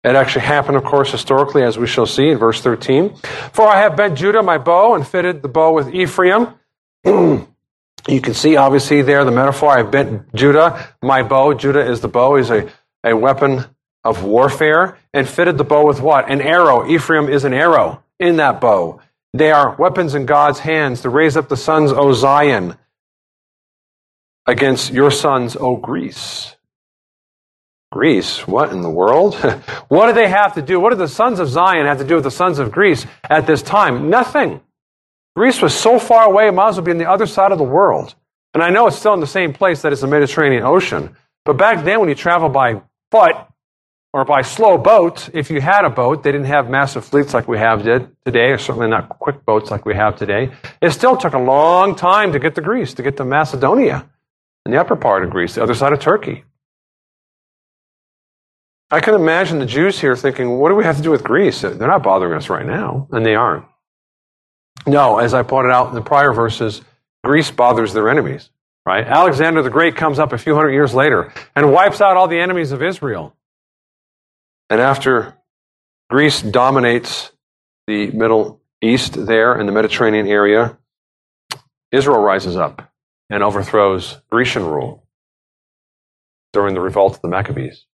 It 0.03 0.15
actually 0.15 0.45
happened, 0.45 0.77
of 0.77 0.83
course, 0.83 1.11
historically, 1.11 1.63
as 1.63 1.77
we 1.77 1.87
shall 1.87 2.05
see 2.05 2.29
in 2.29 2.37
verse 2.37 2.61
13. 2.61 3.15
For 3.51 3.67
I 3.67 3.79
have 3.81 3.97
bent 3.97 4.17
Judah 4.17 4.43
my 4.43 4.57
bow 4.57 4.93
and 4.95 5.05
fitted 5.05 5.41
the 5.41 5.49
bow 5.49 5.73
with 5.73 5.93
Ephraim. 5.93 6.53
you 7.05 7.47
can 8.21 8.33
see, 8.33 8.55
obviously, 8.55 9.01
there 9.01 9.23
the 9.25 9.31
metaphor. 9.31 9.69
I 9.69 9.83
bent 9.83 10.33
Judah 10.33 10.95
my 11.01 11.23
bow. 11.23 11.53
Judah 11.53 11.89
is 11.89 12.01
the 12.01 12.07
bow, 12.07 12.35
is 12.35 12.49
a, 12.49 12.69
a 13.03 13.15
weapon 13.15 13.65
of 14.03 14.23
warfare, 14.23 14.97
and 15.13 15.27
fitted 15.27 15.57
the 15.57 15.63
bow 15.63 15.85
with 15.85 16.01
what? 16.01 16.29
An 16.29 16.41
arrow. 16.41 16.89
Ephraim 16.89 17.29
is 17.29 17.43
an 17.43 17.53
arrow 17.53 18.03
in 18.19 18.37
that 18.37 18.61
bow. 18.61 19.01
They 19.33 19.51
are 19.51 19.75
weapons 19.75 20.15
in 20.15 20.25
God's 20.25 20.59
hands 20.59 21.01
to 21.01 21.09
raise 21.09 21.37
up 21.37 21.49
the 21.49 21.57
sons, 21.57 21.91
O 21.91 22.13
Zion 22.13 22.77
against 24.47 24.91
your 24.91 25.11
sons, 25.11 25.55
O 25.55 25.75
Greece. 25.75 26.55
Greece? 27.91 28.47
What 28.47 28.71
in 28.71 28.81
the 28.81 28.89
world? 28.89 29.35
what 29.87 30.07
do 30.07 30.13
they 30.13 30.27
have 30.27 30.55
to 30.55 30.61
do? 30.61 30.79
What 30.79 30.91
do 30.91 30.95
the 30.95 31.07
sons 31.07 31.39
of 31.39 31.49
Zion 31.49 31.85
have 31.85 31.99
to 31.99 32.03
do 32.03 32.15
with 32.15 32.23
the 32.23 32.31
sons 32.31 32.59
of 32.59 32.71
Greece 32.71 33.05
at 33.23 33.47
this 33.47 33.61
time? 33.61 34.09
Nothing. 34.09 34.61
Greece 35.35 35.61
was 35.61 35.73
so 35.73 35.99
far 35.99 36.25
away, 36.25 36.47
it 36.47 36.53
might 36.53 36.69
as 36.69 36.75
well 36.75 36.85
be 36.85 36.91
on 36.91 36.97
the 36.97 37.09
other 37.09 37.25
side 37.25 37.51
of 37.51 37.57
the 37.57 37.63
world. 37.63 38.15
And 38.53 38.63
I 38.63 38.69
know 38.69 38.87
it's 38.87 38.97
still 38.97 39.13
in 39.13 39.19
the 39.19 39.27
same 39.27 39.53
place 39.53 39.83
that 39.83 39.93
is 39.93 40.01
the 40.01 40.07
Mediterranean 40.07 40.63
Ocean. 40.63 41.15
But 41.45 41.57
back 41.57 41.85
then, 41.85 41.99
when 41.99 42.09
you 42.09 42.15
travel 42.15 42.49
by 42.49 42.81
foot 43.11 43.35
or 44.11 44.25
by 44.25 44.41
slow 44.41 44.77
boat, 44.77 45.29
if 45.33 45.51
you 45.51 45.61
had 45.61 45.85
a 45.85 45.89
boat, 45.89 46.23
they 46.23 46.31
didn't 46.31 46.47
have 46.47 46.69
massive 46.69 47.05
fleets 47.05 47.33
like 47.33 47.47
we 47.47 47.59
have 47.59 47.83
today, 47.83 48.49
or 48.49 48.57
certainly 48.57 48.87
not 48.87 49.07
quick 49.07 49.45
boats 49.45 49.69
like 49.69 49.85
we 49.85 49.95
have 49.95 50.17
today. 50.17 50.51
It 50.81 50.91
still 50.91 51.15
took 51.15 51.33
a 51.33 51.39
long 51.39 51.95
time 51.95 52.33
to 52.33 52.39
get 52.39 52.55
to 52.55 52.61
Greece, 52.61 52.95
to 52.95 53.03
get 53.03 53.17
to 53.17 53.23
Macedonia 53.23 54.09
in 54.65 54.71
the 54.71 54.79
upper 54.79 54.95
part 54.95 55.23
of 55.23 55.29
Greece, 55.29 55.55
the 55.55 55.63
other 55.63 55.75
side 55.75 55.93
of 55.93 55.99
Turkey. 55.99 56.43
I 58.91 58.99
can 58.99 59.13
imagine 59.13 59.59
the 59.59 59.67
Jews 59.67 59.99
here 59.99 60.15
thinking, 60.15 60.57
what 60.57 60.69
do 60.69 60.75
we 60.75 60.83
have 60.83 60.97
to 60.97 61.03
do 61.03 61.11
with 61.11 61.23
Greece? 61.23 61.61
They're 61.61 61.75
not 61.75 62.01
bothering 62.01 62.33
us 62.33 62.49
right 62.49 62.65
now, 62.65 63.07
and 63.11 63.23
they 63.23 63.35
aren't. 63.35 63.65
No, 64.87 65.19
as 65.19 65.33
I 65.33 65.43
pointed 65.43 65.71
out 65.71 65.89
in 65.89 65.95
the 65.95 66.01
prior 66.01 66.33
verses, 66.33 66.81
Greece 67.23 67.51
bothers 67.51 67.93
their 67.93 68.09
enemies, 68.09 68.49
right? 68.85 69.05
Alexander 69.05 69.61
the 69.61 69.69
Great 69.69 69.95
comes 69.95 70.19
up 70.19 70.33
a 70.33 70.37
few 70.37 70.55
hundred 70.55 70.71
years 70.71 70.93
later 70.93 71.33
and 71.55 71.71
wipes 71.71 72.01
out 72.01 72.17
all 72.17 72.27
the 72.27 72.39
enemies 72.39 72.71
of 72.71 72.81
Israel. 72.81 73.35
And 74.69 74.79
after 74.79 75.35
Greece 76.09 76.41
dominates 76.41 77.31
the 77.87 78.11
Middle 78.11 78.61
East 78.81 79.25
there 79.25 79.59
in 79.59 79.65
the 79.65 79.71
Mediterranean 79.71 80.27
area, 80.27 80.77
Israel 81.91 82.21
rises 82.21 82.55
up 82.55 82.91
and 83.29 83.43
overthrows 83.43 84.21
Grecian 84.31 84.65
rule 84.65 85.07
during 86.53 86.73
the 86.73 86.81
revolt 86.81 87.15
of 87.15 87.21
the 87.21 87.27
Maccabees. 87.27 87.85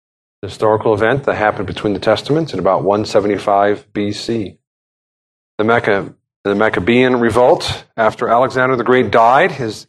The 0.42 0.48
historical 0.48 0.94
event 0.94 1.24
that 1.24 1.34
happened 1.34 1.66
between 1.66 1.94
the 1.94 1.98
Testaments 1.98 2.52
in 2.52 2.58
about 2.58 2.84
175 2.84 3.92
BC. 3.92 4.58
The, 5.58 5.64
Macca, 5.64 6.14
the 6.48 6.54
Maccabean 6.54 7.16
revolt, 7.16 7.84
after 7.96 8.28
Alexander 8.28 8.76
the 8.76 8.84
Great 8.84 9.10
died, 9.10 9.52
his 9.52 9.86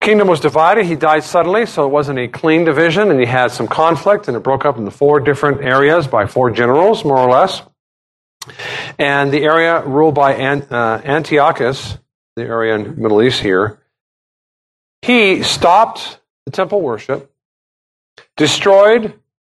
kingdom 0.00 0.28
was 0.28 0.40
divided. 0.40 0.86
He 0.86 0.96
died 0.96 1.24
suddenly, 1.24 1.66
so 1.66 1.84
it 1.84 1.90
wasn't 1.90 2.18
a 2.18 2.28
clean 2.28 2.64
division, 2.64 3.10
and 3.10 3.18
he 3.18 3.26
had 3.26 3.50
some 3.50 3.68
conflict, 3.68 4.28
and 4.28 4.36
it 4.36 4.40
broke 4.40 4.64
up 4.64 4.76
into 4.76 4.90
four 4.90 5.20
different 5.20 5.62
areas 5.62 6.06
by 6.06 6.26
four 6.26 6.50
generals, 6.50 7.04
more 7.04 7.18
or 7.18 7.30
less. 7.30 7.62
And 8.98 9.32
the 9.32 9.42
area 9.42 9.82
ruled 9.84 10.14
by 10.14 10.34
uh, 10.34 11.00
Antiochus, 11.04 11.98
the 12.36 12.42
area 12.42 12.74
in 12.74 12.84
the 12.84 12.90
Middle 12.90 13.22
East 13.22 13.40
here, 13.40 13.80
he 15.02 15.42
stopped 15.42 16.20
the 16.46 16.52
temple 16.52 16.80
worship, 16.80 17.32
destroyed 18.36 19.14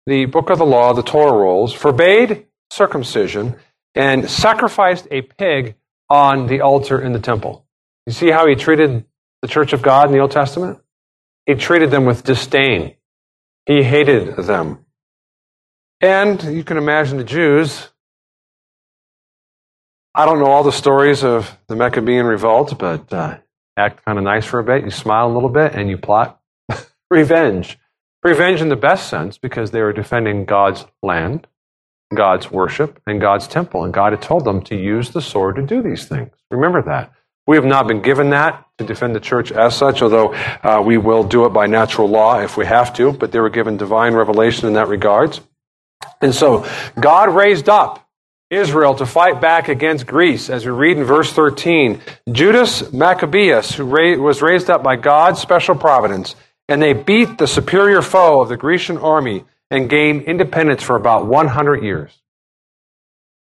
the 0.07 0.27
book 0.27 0.51
of 0.51 0.59
the 0.59 0.67
law, 0.67 0.93
the 0.93 1.03
Torah 1.03 1.37
rolls, 1.37 1.73
forbade 1.73 2.47
circumcision, 2.71 3.57
and 3.95 4.29
sacrificed 4.29 5.07
a 5.11 5.23
pig 5.23 5.77
on 6.13 6.47
the 6.47 6.61
altar 6.61 7.01
in 7.01 7.15
the 7.15 7.19
temple. 7.19 7.67
You 8.05 8.13
see 8.13 8.31
how 8.31 8.47
he 8.47 8.55
treated 8.55 9.07
the 9.41 9.49
church 9.49 9.73
of 9.73 9.81
God 9.81 10.09
in 10.09 10.13
the 10.13 10.19
Old 10.19 10.31
Testament? 10.31 10.79
He 11.47 11.55
treated 11.55 11.91
them 11.91 12.05
with 12.05 12.23
disdain. 12.23 12.97
He 13.65 13.83
hated 13.83 14.37
them. 14.37 14.85
And 16.03 16.43
you 16.43 16.65
can 16.65 16.77
imagine 16.77 17.17
the 17.17 17.25
Jews. 17.25 17.89
I 20.15 20.27
don't 20.27 20.39
know 20.39 20.51
all 20.51 20.65
the 20.65 20.71
stories 20.71 21.25
of 21.25 21.57
the 21.69 21.77
Maccabean 21.77 22.27
revolt, 22.27 22.79
but 22.79 23.11
uh, 23.11 23.39
act 23.79 24.05
kind 24.05 24.19
of 24.19 24.25
nice 24.25 24.45
for 24.45 24.59
a 24.59 24.65
bit, 24.65 24.85
you 24.85 24.91
smile 24.91 25.31
a 25.31 25.33
little 25.33 25.49
bit, 25.49 25.73
and 25.73 25.89
you 25.89 25.97
plot 25.97 26.39
revenge. 27.11 27.79
Revenge 28.23 28.61
in 28.61 28.69
the 28.69 28.77
best 28.77 29.09
sense 29.09 29.39
because 29.39 29.71
they 29.71 29.81
were 29.81 29.95
defending 29.95 30.45
God's 30.45 30.85
land, 31.03 31.47
God's 32.17 32.51
worship, 32.51 33.01
and 33.07 33.21
God's 33.21 33.47
temple. 33.47 33.85
And 33.85 33.93
God 33.93 34.13
had 34.13 34.23
told 34.23 34.45
them 34.45 34.63
to 34.63 34.77
use 34.77 35.11
the 35.11 35.21
sword 35.21 35.57
to 35.57 35.63
do 35.63 35.83
these 35.83 36.07
things. 36.07 36.31
Remember 36.51 36.83
that. 36.83 37.13
We 37.47 37.57
have 37.57 37.65
not 37.65 37.89
been 37.89 38.03
given 38.03 38.31
that 38.31 38.65
to 38.79 38.85
defend 38.85 39.17
the 39.17 39.21
church 39.21 39.51
as 39.51 39.77
such, 39.77 40.01
although 40.01 40.33
uh, 40.35 40.83
we 40.85 40.97
will 40.97 41.25
do 41.25 41.45
it 41.45 41.51
by 41.51 41.67
natural 41.67 42.09
law 42.09 42.41
if 42.41 42.57
we 42.57 42.67
have 42.67 42.95
to, 42.95 43.13
but 43.13 43.33
they 43.33 43.41
were 43.41 43.51
given 43.51 43.77
divine 43.77 44.15
revelation 44.15 44.69
in 44.69 44.75
that 44.75 44.89
regard. 44.89 45.39
And 46.21 46.35
so 46.35 46.67
God 47.01 47.35
raised 47.35 47.69
up 47.69 48.09
Israel 48.49 48.95
to 48.97 49.07
fight 49.07 49.41
back 49.41 49.69
against 49.69 50.07
Greece, 50.07 50.51
as 50.51 50.65
we 50.67 50.73
read 50.73 50.99
in 50.99 51.05
verse 51.05 51.33
13. 51.33 52.01
Judas 52.31 52.93
Maccabeus, 52.93 53.75
who 53.75 53.87
was 53.87 54.43
raised 54.43 54.71
up 54.71 54.83
by 54.83 54.97
God's 54.97 55.41
special 55.41 55.75
providence, 55.75 56.37
and 56.69 56.81
they 56.81 56.93
beat 56.93 57.39
the 57.39 57.47
superior 57.47 58.03
foe 58.03 58.41
of 58.41 58.49
the 58.49 58.57
Grecian 58.57 58.99
army 58.99 59.45
and 59.73 59.89
gained 59.89 60.23
independence 60.25 60.83
for 60.83 60.97
about 60.97 61.27
100 61.27 61.83
years. 61.83 62.13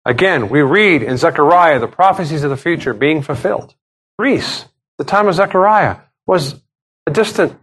Again, 0.05 0.49
we 0.51 0.63
read 0.63 1.03
in 1.03 1.17
Zechariah 1.17 1.81
the 1.81 1.89
prophecies 1.89 2.45
of 2.45 2.51
the 2.51 2.57
future 2.57 2.95
being 2.95 3.23
fulfilled. 3.23 3.75
Greece, 4.17 4.67
the 4.99 5.05
time 5.05 5.27
of 5.27 5.35
Zechariah, 5.35 5.97
was 6.25 6.63
a 7.09 7.11
distant 7.11 7.59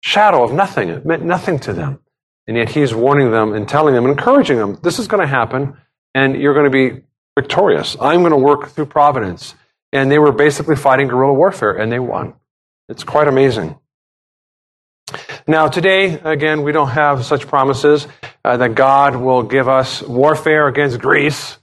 shadow 0.00 0.42
of 0.42 0.52
nothing. 0.52 0.88
It 0.88 1.06
meant 1.06 1.22
nothing 1.22 1.60
to 1.60 1.72
them. 1.72 2.00
And 2.48 2.56
yet 2.56 2.68
he's 2.70 2.92
warning 2.92 3.30
them 3.30 3.52
and 3.52 3.68
telling 3.68 3.94
them, 3.94 4.06
encouraging 4.06 4.56
them, 4.56 4.78
this 4.82 4.98
is 4.98 5.06
going 5.06 5.20
to 5.20 5.28
happen 5.28 5.76
and 6.14 6.34
you're 6.34 6.54
going 6.54 6.70
to 6.70 6.70
be 6.70 7.02
victorious. 7.38 7.96
I'm 8.00 8.20
going 8.20 8.32
to 8.32 8.36
work 8.36 8.70
through 8.70 8.86
providence. 8.86 9.54
And 9.92 10.10
they 10.10 10.18
were 10.18 10.32
basically 10.32 10.74
fighting 10.74 11.06
guerrilla 11.06 11.34
warfare 11.34 11.72
and 11.72 11.92
they 11.92 12.00
won. 12.00 12.34
It's 12.88 13.04
quite 13.04 13.28
amazing. 13.28 13.78
Now, 15.50 15.68
today, 15.68 16.12
again, 16.12 16.62
we 16.62 16.72
don't 16.72 16.90
have 16.90 17.24
such 17.24 17.46
promises 17.46 18.06
uh, 18.44 18.58
that 18.58 18.74
God 18.74 19.16
will 19.16 19.42
give 19.42 19.66
us 19.66 20.02
warfare 20.02 20.68
against 20.68 20.98
Greece. 20.98 21.56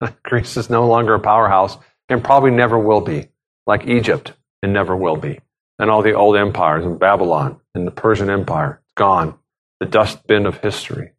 Greece 0.22 0.56
is 0.56 0.70
no 0.70 0.88
longer 0.88 1.12
a 1.12 1.20
powerhouse 1.20 1.76
and 2.08 2.24
probably 2.24 2.50
never 2.50 2.78
will 2.78 3.02
be, 3.02 3.28
like 3.66 3.86
Egypt, 3.86 4.32
and 4.62 4.72
never 4.72 4.96
will 4.96 5.16
be. 5.16 5.38
And 5.78 5.90
all 5.90 6.00
the 6.00 6.14
old 6.14 6.38
empires 6.38 6.86
and 6.86 6.98
Babylon 6.98 7.60
and 7.74 7.86
the 7.86 7.90
Persian 7.90 8.30
Empire, 8.30 8.80
gone, 8.94 9.38
the 9.80 9.86
dustbin 9.86 10.46
of 10.46 10.56
history. 10.62 11.12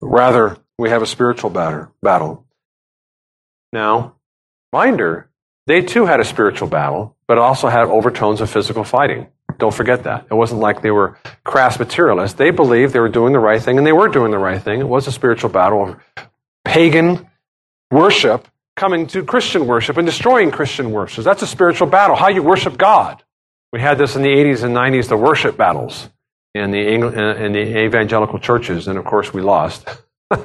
Rather, 0.00 0.56
we 0.78 0.88
have 0.88 1.02
a 1.02 1.06
spiritual 1.06 1.50
battle. 1.50 2.46
Now, 3.70 4.14
reminder, 4.72 5.28
they 5.66 5.82
too 5.82 6.06
had 6.06 6.20
a 6.20 6.24
spiritual 6.24 6.68
battle, 6.68 7.18
but 7.28 7.36
also 7.36 7.68
had 7.68 7.88
overtones 7.88 8.40
of 8.40 8.48
physical 8.48 8.82
fighting. 8.82 9.26
Don't 9.62 9.72
forget 9.72 10.02
that. 10.02 10.26
It 10.28 10.34
wasn't 10.34 10.60
like 10.60 10.82
they 10.82 10.90
were 10.90 11.16
crass 11.44 11.78
materialists. 11.78 12.36
They 12.36 12.50
believed 12.50 12.92
they 12.92 12.98
were 12.98 13.08
doing 13.08 13.32
the 13.32 13.38
right 13.38 13.62
thing, 13.62 13.78
and 13.78 13.86
they 13.86 13.92
were 13.92 14.08
doing 14.08 14.32
the 14.32 14.38
right 14.38 14.60
thing. 14.60 14.80
It 14.80 14.88
was 14.88 15.06
a 15.06 15.12
spiritual 15.12 15.50
battle 15.50 15.90
of 15.90 16.26
pagan 16.64 17.30
worship 17.88 18.48
coming 18.74 19.06
to 19.06 19.24
Christian 19.24 19.68
worship 19.68 19.98
and 19.98 20.04
destroying 20.04 20.50
Christian 20.50 20.90
worship. 20.90 21.22
That's 21.22 21.42
a 21.42 21.46
spiritual 21.46 21.86
battle, 21.86 22.16
how 22.16 22.26
you 22.26 22.42
worship 22.42 22.76
God. 22.76 23.22
We 23.72 23.80
had 23.80 23.98
this 23.98 24.16
in 24.16 24.22
the 24.22 24.30
80s 24.30 24.64
and 24.64 24.74
90s, 24.74 25.08
the 25.08 25.16
worship 25.16 25.56
battles 25.56 26.10
in 26.56 26.72
the, 26.72 26.80
uh, 26.80 27.34
in 27.36 27.52
the 27.52 27.84
evangelical 27.84 28.40
churches, 28.40 28.88
and 28.88 28.98
of 28.98 29.04
course 29.04 29.32
we 29.32 29.42
lost. 29.42 29.86
and, 30.32 30.40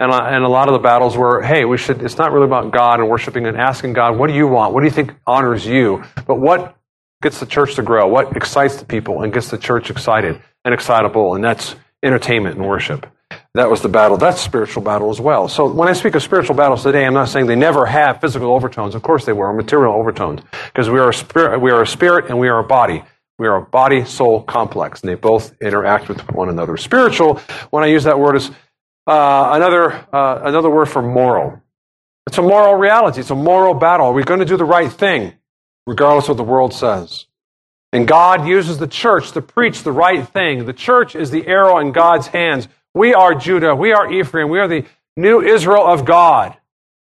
uh, 0.00 0.22
and 0.22 0.42
a 0.42 0.48
lot 0.48 0.68
of 0.68 0.72
the 0.72 0.80
battles 0.82 1.18
were, 1.18 1.42
hey, 1.42 1.66
we 1.66 1.76
should, 1.76 2.00
it's 2.00 2.16
not 2.16 2.32
really 2.32 2.46
about 2.46 2.72
God 2.72 3.00
and 3.00 3.10
worshiping 3.10 3.46
and 3.46 3.58
asking 3.58 3.92
God, 3.92 4.16
what 4.16 4.28
do 4.28 4.32
you 4.32 4.48
want? 4.48 4.72
What 4.72 4.80
do 4.80 4.86
you 4.86 4.90
think 4.90 5.12
honors 5.26 5.66
you? 5.66 6.02
But 6.26 6.36
what 6.36 6.77
gets 7.22 7.40
the 7.40 7.46
church 7.46 7.74
to 7.76 7.82
grow? 7.82 8.06
What 8.06 8.36
excites 8.36 8.76
the 8.76 8.84
people 8.84 9.22
and 9.22 9.32
gets 9.32 9.50
the 9.50 9.58
church 9.58 9.90
excited 9.90 10.40
and 10.64 10.74
excitable? 10.74 11.34
And 11.34 11.42
that's 11.42 11.74
entertainment 12.02 12.56
and 12.56 12.66
worship. 12.66 13.06
That 13.54 13.70
was 13.70 13.82
the 13.82 13.88
battle. 13.88 14.16
That's 14.16 14.40
spiritual 14.40 14.82
battle 14.82 15.10
as 15.10 15.20
well. 15.20 15.48
So 15.48 15.70
when 15.70 15.88
I 15.88 15.92
speak 15.92 16.14
of 16.14 16.22
spiritual 16.22 16.54
battles 16.54 16.82
today, 16.82 17.04
I'm 17.04 17.14
not 17.14 17.28
saying 17.28 17.46
they 17.46 17.56
never 17.56 17.86
have 17.86 18.20
physical 18.20 18.52
overtones. 18.52 18.94
Of 18.94 19.02
course 19.02 19.24
they 19.24 19.32
were, 19.32 19.52
material 19.52 19.94
overtones. 19.94 20.42
Because 20.66 20.88
we 20.88 20.98
are 20.98 21.08
a 21.08 21.14
spirit, 21.14 21.60
we 21.60 21.70
are 21.70 21.82
a 21.82 21.86
spirit 21.86 22.26
and 22.28 22.38
we 22.38 22.48
are 22.48 22.60
a 22.60 22.64
body. 22.64 23.02
We 23.38 23.46
are 23.46 23.56
a 23.56 23.62
body 23.62 24.04
soul 24.04 24.42
complex, 24.42 25.00
and 25.00 25.10
they 25.10 25.14
both 25.14 25.54
interact 25.62 26.08
with 26.08 26.20
one 26.32 26.48
another. 26.48 26.76
Spiritual, 26.76 27.36
when 27.70 27.84
I 27.84 27.86
use 27.86 28.02
that 28.04 28.18
word, 28.18 28.34
is 28.34 28.50
uh, 29.06 29.50
another, 29.52 29.92
uh, 30.12 30.40
another 30.42 30.68
word 30.68 30.86
for 30.86 31.02
moral. 31.02 31.62
It's 32.26 32.36
a 32.36 32.42
moral 32.42 32.74
reality, 32.74 33.20
it's 33.20 33.30
a 33.30 33.36
moral 33.36 33.74
battle. 33.74 34.06
Are 34.06 34.12
we 34.12 34.24
going 34.24 34.40
to 34.40 34.46
do 34.46 34.56
the 34.56 34.64
right 34.64 34.92
thing, 34.92 35.34
regardless 35.88 36.26
of 36.26 36.30
what 36.30 36.36
the 36.36 36.50
world 36.50 36.74
says? 36.74 37.24
And 37.92 38.06
God 38.06 38.46
uses 38.46 38.76
the 38.78 38.86
church 38.86 39.32
to 39.32 39.40
preach 39.40 39.82
the 39.82 39.92
right 39.92 40.28
thing. 40.28 40.66
The 40.66 40.74
church 40.74 41.16
is 41.16 41.30
the 41.30 41.46
arrow 41.46 41.78
in 41.78 41.92
God's 41.92 42.26
hands. 42.26 42.68
We 42.94 43.14
are 43.14 43.34
Judah, 43.34 43.74
we 43.74 43.92
are 43.92 44.12
Ephraim, 44.12 44.50
we 44.50 44.58
are 44.58 44.68
the 44.68 44.84
new 45.16 45.40
Israel 45.40 45.86
of 45.86 46.04
God. 46.04 46.56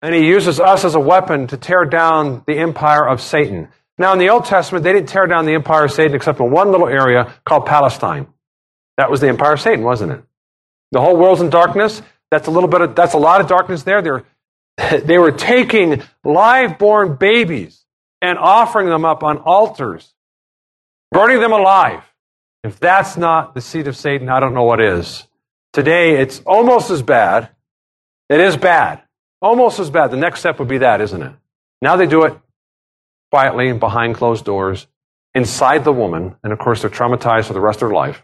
And 0.03 0.13
He 0.13 0.27
uses 0.27 0.59
us 0.59 0.85
as 0.85 0.93
a 0.93 0.99
weapon 0.99 1.47
to 1.47 1.57
tear 1.57 1.85
down 1.85 2.43
the 2.45 2.59
empire 2.59 3.07
of 3.07 3.21
Satan. 3.21 3.69
Now, 3.97 4.13
in 4.13 4.19
the 4.19 4.29
Old 4.29 4.45
Testament, 4.45 4.83
they 4.83 4.93
didn't 4.93 5.09
tear 5.09 5.25
down 5.25 5.45
the 5.45 5.53
empire 5.53 5.85
of 5.85 5.91
Satan 5.91 6.15
except 6.15 6.39
in 6.39 6.51
one 6.51 6.71
little 6.71 6.87
area 6.87 7.33
called 7.43 7.65
Palestine. 7.65 8.27
That 8.97 9.09
was 9.09 9.19
the 9.19 9.29
empire 9.29 9.53
of 9.53 9.61
Satan, 9.61 9.83
wasn't 9.83 10.11
it? 10.11 10.23
The 10.91 11.01
whole 11.01 11.17
world's 11.17 11.41
in 11.41 11.49
darkness. 11.49 12.03
That's 12.29 12.47
a 12.47 12.51
little 12.51 12.69
bit 12.69 12.81
of, 12.81 12.95
that's 12.95 13.13
a 13.13 13.17
lot 13.17 13.41
of 13.41 13.47
darkness 13.47 13.81
there. 13.81 14.01
They're, 14.03 14.23
they 14.99 15.17
were 15.17 15.31
taking 15.31 16.03
live 16.23 16.77
born 16.77 17.15
babies 17.15 17.84
and 18.21 18.37
offering 18.37 18.89
them 18.89 19.05
up 19.05 19.23
on 19.23 19.37
altars, 19.39 20.13
burning 21.11 21.39
them 21.39 21.51
alive. 21.51 22.03
If 22.63 22.79
that's 22.79 23.15
not 23.15 23.53
the 23.53 23.61
seed 23.61 23.87
of 23.87 23.95
Satan, 23.95 24.29
I 24.29 24.39
don't 24.39 24.53
know 24.53 24.63
what 24.63 24.81
is. 24.81 25.27
Today, 25.73 26.19
it's 26.21 26.41
almost 26.45 26.89
as 26.89 27.01
bad. 27.01 27.49
It 28.29 28.39
is 28.39 28.57
bad. 28.57 29.03
Almost 29.41 29.79
as 29.79 29.89
bad. 29.89 30.09
The 30.09 30.17
next 30.17 30.39
step 30.39 30.57
would 30.57 30.67
be 30.67 30.79
that, 30.79 31.01
isn't 31.01 31.21
it? 31.21 31.33
Now 31.81 31.95
they 31.95 32.07
do 32.07 32.23
it 32.23 32.39
quietly 33.31 33.73
behind 33.73 34.15
closed 34.15 34.45
doors 34.45 34.87
inside 35.35 35.83
the 35.83 35.91
woman, 35.91 36.35
and 36.43 36.53
of 36.53 36.59
course 36.59 36.81
they're 36.81 36.89
traumatized 36.89 37.45
for 37.45 37.53
the 37.53 37.59
rest 37.59 37.81
of 37.81 37.89
their 37.89 37.95
life. 37.95 38.23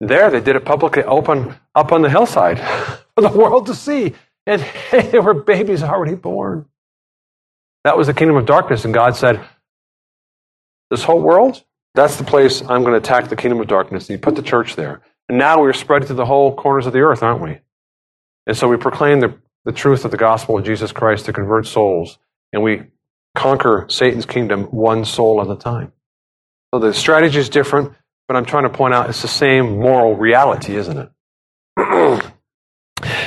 There, 0.00 0.30
they 0.30 0.40
did 0.40 0.56
it 0.56 0.64
publicly, 0.64 1.02
open 1.02 1.54
up 1.74 1.90
on 1.90 2.02
the 2.02 2.10
hillside 2.10 2.58
for 3.14 3.22
the 3.22 3.30
world 3.30 3.66
to 3.66 3.74
see. 3.74 4.14
And 4.46 4.64
there 4.90 5.22
were 5.22 5.34
babies 5.34 5.82
already 5.82 6.14
born. 6.14 6.66
That 7.86 7.96
was 7.96 8.08
the 8.08 8.14
kingdom 8.14 8.36
of 8.36 8.46
darkness, 8.46 8.84
and 8.84 8.92
God 8.92 9.14
said, 9.14 9.40
This 10.90 11.04
whole 11.04 11.22
world, 11.22 11.62
that's 11.94 12.16
the 12.16 12.24
place 12.24 12.60
I'm 12.60 12.82
going 12.82 12.94
to 12.94 12.96
attack 12.96 13.28
the 13.28 13.36
kingdom 13.36 13.60
of 13.60 13.68
darkness. 13.68 14.08
And 14.08 14.18
He 14.18 14.20
put 14.20 14.34
the 14.34 14.42
church 14.42 14.74
there. 14.74 15.02
And 15.28 15.38
now 15.38 15.60
we're 15.60 15.72
spread 15.72 16.04
to 16.08 16.14
the 16.14 16.26
whole 16.26 16.56
corners 16.56 16.86
of 16.86 16.92
the 16.92 16.98
earth, 16.98 17.22
aren't 17.22 17.42
we? 17.42 17.60
And 18.44 18.56
so 18.56 18.66
we 18.66 18.76
proclaim 18.76 19.20
the, 19.20 19.38
the 19.64 19.70
truth 19.70 20.04
of 20.04 20.10
the 20.10 20.16
gospel 20.16 20.58
of 20.58 20.64
Jesus 20.64 20.90
Christ 20.90 21.26
to 21.26 21.32
convert 21.32 21.64
souls. 21.68 22.18
And 22.52 22.64
we 22.64 22.82
conquer 23.36 23.86
Satan's 23.88 24.26
kingdom 24.26 24.64
one 24.64 25.04
soul 25.04 25.40
at 25.40 25.48
a 25.48 25.54
time. 25.54 25.92
So 26.74 26.80
the 26.80 26.92
strategy 26.92 27.38
is 27.38 27.48
different, 27.48 27.94
but 28.26 28.36
I'm 28.36 28.46
trying 28.46 28.64
to 28.64 28.70
point 28.70 28.94
out 28.94 29.10
it's 29.10 29.22
the 29.22 29.28
same 29.28 29.78
moral 29.78 30.16
reality, 30.16 30.74
isn't 30.74 30.98
it? 30.98 31.10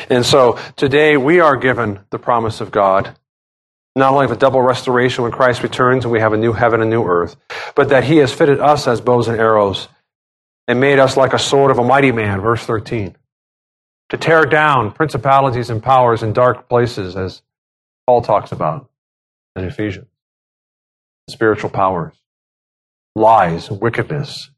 and 0.10 0.26
so 0.26 0.60
today 0.76 1.16
we 1.16 1.40
are 1.40 1.56
given 1.56 2.02
the 2.10 2.20
promise 2.20 2.60
of 2.60 2.72
God, 2.72 3.18
not 3.96 4.14
only 4.14 4.26
a 4.26 4.36
double 4.36 4.62
restoration 4.62 5.24
when 5.24 5.32
Christ 5.32 5.64
returns 5.64 6.06
and 6.06 6.12
we 6.12 6.20
have 6.20 6.34
a 6.34 6.38
new 6.38 6.54
heaven 6.54 6.82
and 6.82 6.90
new 6.90 7.04
earth, 7.04 7.36
but 7.76 7.90
that 7.90 8.04
he 8.04 8.18
has 8.18 8.32
fitted 8.32 8.60
us 8.60 8.88
as 8.88 9.02
bows 9.02 9.28
and 9.28 9.40
arrows 9.40 9.88
and 10.68 10.80
made 10.80 11.00
us 11.00 11.18
like 11.18 11.34
a 11.34 11.40
sword 11.40 11.72
of 11.72 11.80
a 11.80 11.84
mighty 11.84 12.12
man, 12.12 12.42
verse 12.42 12.64
13, 12.64 13.16
to 14.10 14.18
tear 14.18 14.44
down 14.44 14.92
principalities 14.92 15.70
and 15.70 15.82
powers 15.82 16.24
in 16.24 16.34
dark 16.34 16.70
places, 16.70 17.16
as 17.16 17.42
Paul 18.06 18.22
talks 18.22 18.52
about 18.52 18.90
in 19.56 19.64
Ephesians. 19.66 20.08
Spiritual 21.30 21.70
powers, 21.70 22.14
lies, 23.16 23.70
wickedness. 23.70 24.52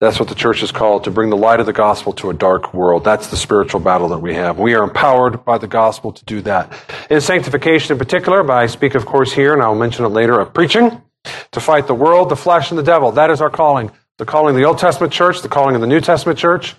That's 0.00 0.20
what 0.20 0.28
the 0.28 0.36
church 0.36 0.62
is 0.62 0.70
called 0.70 1.04
to 1.04 1.10
bring 1.10 1.28
the 1.28 1.36
light 1.36 1.58
of 1.58 1.66
the 1.66 1.72
gospel 1.72 2.12
to 2.14 2.30
a 2.30 2.34
dark 2.34 2.72
world. 2.72 3.02
That's 3.02 3.28
the 3.28 3.36
spiritual 3.36 3.80
battle 3.80 4.08
that 4.10 4.20
we 4.20 4.34
have. 4.34 4.56
We 4.56 4.74
are 4.74 4.84
empowered 4.84 5.44
by 5.44 5.58
the 5.58 5.66
gospel 5.66 6.12
to 6.12 6.24
do 6.24 6.40
that. 6.42 6.72
In 7.10 7.20
sanctification 7.20 7.94
in 7.94 7.98
particular, 7.98 8.44
but 8.44 8.58
I 8.58 8.66
speak, 8.66 8.94
of 8.94 9.06
course, 9.06 9.32
here, 9.32 9.52
and 9.54 9.60
I'll 9.60 9.74
mention 9.74 10.04
it 10.04 10.10
later, 10.10 10.38
of 10.38 10.54
preaching 10.54 11.02
to 11.50 11.60
fight 11.60 11.88
the 11.88 11.94
world, 11.94 12.28
the 12.28 12.36
flesh, 12.36 12.70
and 12.70 12.78
the 12.78 12.84
devil. 12.84 13.10
That 13.10 13.30
is 13.30 13.40
our 13.40 13.50
calling. 13.50 13.90
The 14.18 14.24
calling 14.24 14.54
of 14.54 14.60
the 14.60 14.66
Old 14.66 14.78
Testament 14.78 15.12
church, 15.12 15.42
the 15.42 15.48
calling 15.48 15.74
of 15.74 15.80
the 15.80 15.86
New 15.88 16.00
Testament 16.00 16.38
church. 16.38 16.76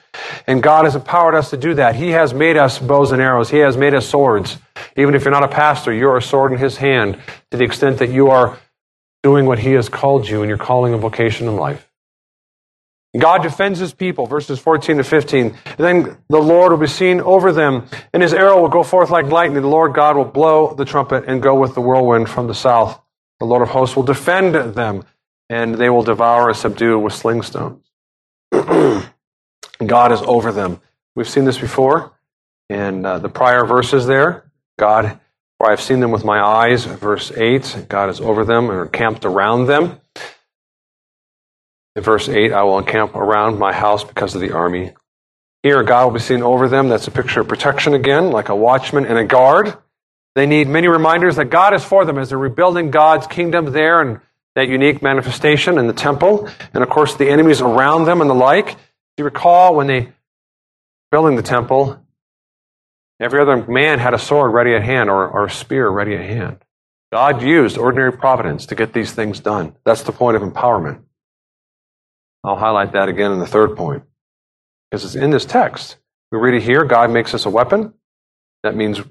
And 0.47 0.63
God 0.63 0.85
has 0.85 0.95
empowered 0.95 1.35
us 1.35 1.49
to 1.49 1.57
do 1.57 1.73
that. 1.73 1.95
He 1.95 2.11
has 2.11 2.33
made 2.33 2.55
us 2.55 2.79
bows 2.79 3.11
and 3.11 3.21
arrows. 3.21 3.49
He 3.49 3.57
has 3.57 3.75
made 3.75 3.93
us 3.93 4.07
swords. 4.07 4.57
Even 4.95 5.13
if 5.13 5.25
you're 5.25 5.31
not 5.31 5.43
a 5.43 5.49
pastor, 5.49 5.91
you're 5.91 6.15
a 6.15 6.21
sword 6.21 6.53
in 6.53 6.57
His 6.57 6.77
hand 6.77 7.19
to 7.51 7.57
the 7.57 7.65
extent 7.65 7.99
that 7.99 8.11
you 8.11 8.29
are 8.29 8.57
doing 9.23 9.45
what 9.45 9.59
He 9.59 9.71
has 9.73 9.89
called 9.89 10.27
you 10.27 10.41
in 10.41 10.47
your 10.47 10.57
calling 10.57 10.93
and 10.93 11.01
vocation 11.01 11.47
in 11.49 11.57
life. 11.57 11.88
God 13.17 13.41
defends 13.41 13.79
His 13.79 13.93
people, 13.93 14.27
verses 14.27 14.59
14 14.59 14.97
to 14.97 15.03
15. 15.03 15.45
And 15.45 15.55
then 15.77 16.17
the 16.29 16.39
Lord 16.39 16.71
will 16.71 16.79
be 16.79 16.87
seen 16.87 17.21
over 17.21 17.51
them, 17.51 17.87
and 18.13 18.21
His 18.21 18.33
arrow 18.33 18.61
will 18.61 18.69
go 18.69 18.83
forth 18.83 19.09
like 19.09 19.25
lightning. 19.25 19.61
The 19.61 19.67
Lord 19.67 19.93
God 19.95 20.15
will 20.15 20.25
blow 20.25 20.73
the 20.75 20.85
trumpet 20.85 21.25
and 21.27 21.41
go 21.41 21.55
with 21.55 21.73
the 21.73 21.81
whirlwind 21.81 22.29
from 22.29 22.47
the 22.47 22.53
south. 22.53 23.01
The 23.39 23.45
Lord 23.45 23.61
of 23.61 23.69
hosts 23.69 23.95
will 23.95 24.03
defend 24.03 24.53
them 24.75 25.05
and 25.49 25.75
they 25.75 25.89
will 25.89 26.03
devour 26.03 26.49
and 26.49 26.57
subdue 26.57 26.99
with 26.99 27.13
sling 27.13 27.41
stones. 27.41 27.83
God 28.51 30.11
is 30.11 30.21
over 30.21 30.51
them. 30.51 30.79
We've 31.15 31.27
seen 31.27 31.45
this 31.45 31.57
before 31.57 32.13
in 32.69 33.05
uh, 33.05 33.19
the 33.19 33.29
prior 33.29 33.65
verses 33.65 34.05
there. 34.05 34.51
God 34.77 35.19
For 35.57 35.67
I 35.67 35.71
have 35.71 35.81
seen 35.81 35.99
them 35.99 36.11
with 36.11 36.23
my 36.23 36.39
eyes. 36.39 36.85
Verse 36.85 37.31
8, 37.31 37.85
God 37.89 38.09
is 38.09 38.21
over 38.21 38.45
them 38.45 38.69
and 38.69 38.91
camped 38.91 39.25
around 39.25 39.65
them. 39.65 39.99
In 41.99 42.03
verse 42.05 42.29
8, 42.29 42.53
I 42.53 42.63
will 42.63 42.79
encamp 42.79 43.13
around 43.13 43.59
my 43.59 43.73
house 43.73 44.05
because 44.05 44.33
of 44.33 44.39
the 44.39 44.53
army. 44.53 44.93
Here, 45.63 45.83
God 45.83 46.05
will 46.05 46.13
be 46.13 46.21
seen 46.21 46.41
over 46.41 46.69
them. 46.69 46.87
That's 46.87 47.09
a 47.09 47.11
picture 47.11 47.41
of 47.41 47.49
protection 47.49 47.93
again, 47.93 48.31
like 48.31 48.47
a 48.47 48.55
watchman 48.55 49.05
and 49.05 49.17
a 49.17 49.25
guard. 49.25 49.77
They 50.33 50.45
need 50.45 50.69
many 50.69 50.87
reminders 50.87 51.35
that 51.35 51.49
God 51.49 51.73
is 51.73 51.83
for 51.83 52.05
them 52.05 52.17
as 52.17 52.29
they're 52.29 52.37
rebuilding 52.37 52.89
God's 52.89 53.27
kingdom 53.27 53.73
there 53.73 53.99
and 53.99 54.21
that 54.55 54.69
unique 54.69 55.01
manifestation 55.01 55.77
in 55.77 55.87
the 55.87 55.93
temple. 55.93 56.47
And 56.73 56.83
of 56.83 56.89
course, 56.89 57.17
the 57.17 57.29
enemies 57.29 57.59
around 57.59 58.05
them 58.05 58.21
and 58.21 58.29
the 58.29 58.33
like. 58.33 58.77
You 59.17 59.25
recall 59.25 59.75
when 59.75 59.87
they 59.87 60.13
building 61.11 61.35
the 61.35 61.43
temple, 61.43 62.01
every 63.19 63.41
other 63.41 63.67
man 63.67 63.99
had 63.99 64.13
a 64.13 64.19
sword 64.19 64.53
ready 64.53 64.73
at 64.73 64.83
hand 64.83 65.09
or, 65.09 65.27
or 65.27 65.47
a 65.47 65.51
spear 65.51 65.89
ready 65.89 66.15
at 66.15 66.23
hand. 66.23 66.63
God 67.11 67.41
used 67.41 67.77
ordinary 67.77 68.13
providence 68.13 68.67
to 68.67 68.75
get 68.75 68.93
these 68.93 69.11
things 69.11 69.41
done. 69.41 69.75
That's 69.83 70.03
the 70.03 70.13
point 70.13 70.37
of 70.37 70.43
empowerment. 70.43 71.03
I'll 72.43 72.55
highlight 72.55 72.93
that 72.93 73.09
again 73.09 73.31
in 73.31 73.39
the 73.39 73.47
third 73.47 73.75
point. 73.75 74.03
Because 74.89 75.05
it's 75.05 75.15
in 75.15 75.29
this 75.29 75.45
text. 75.45 75.97
We 76.31 76.39
read 76.39 76.55
it 76.55 76.63
here 76.63 76.83
God 76.85 77.11
makes 77.11 77.33
us 77.33 77.45
a 77.45 77.49
weapon. 77.49 77.93
That 78.63 78.75
means 78.75 79.01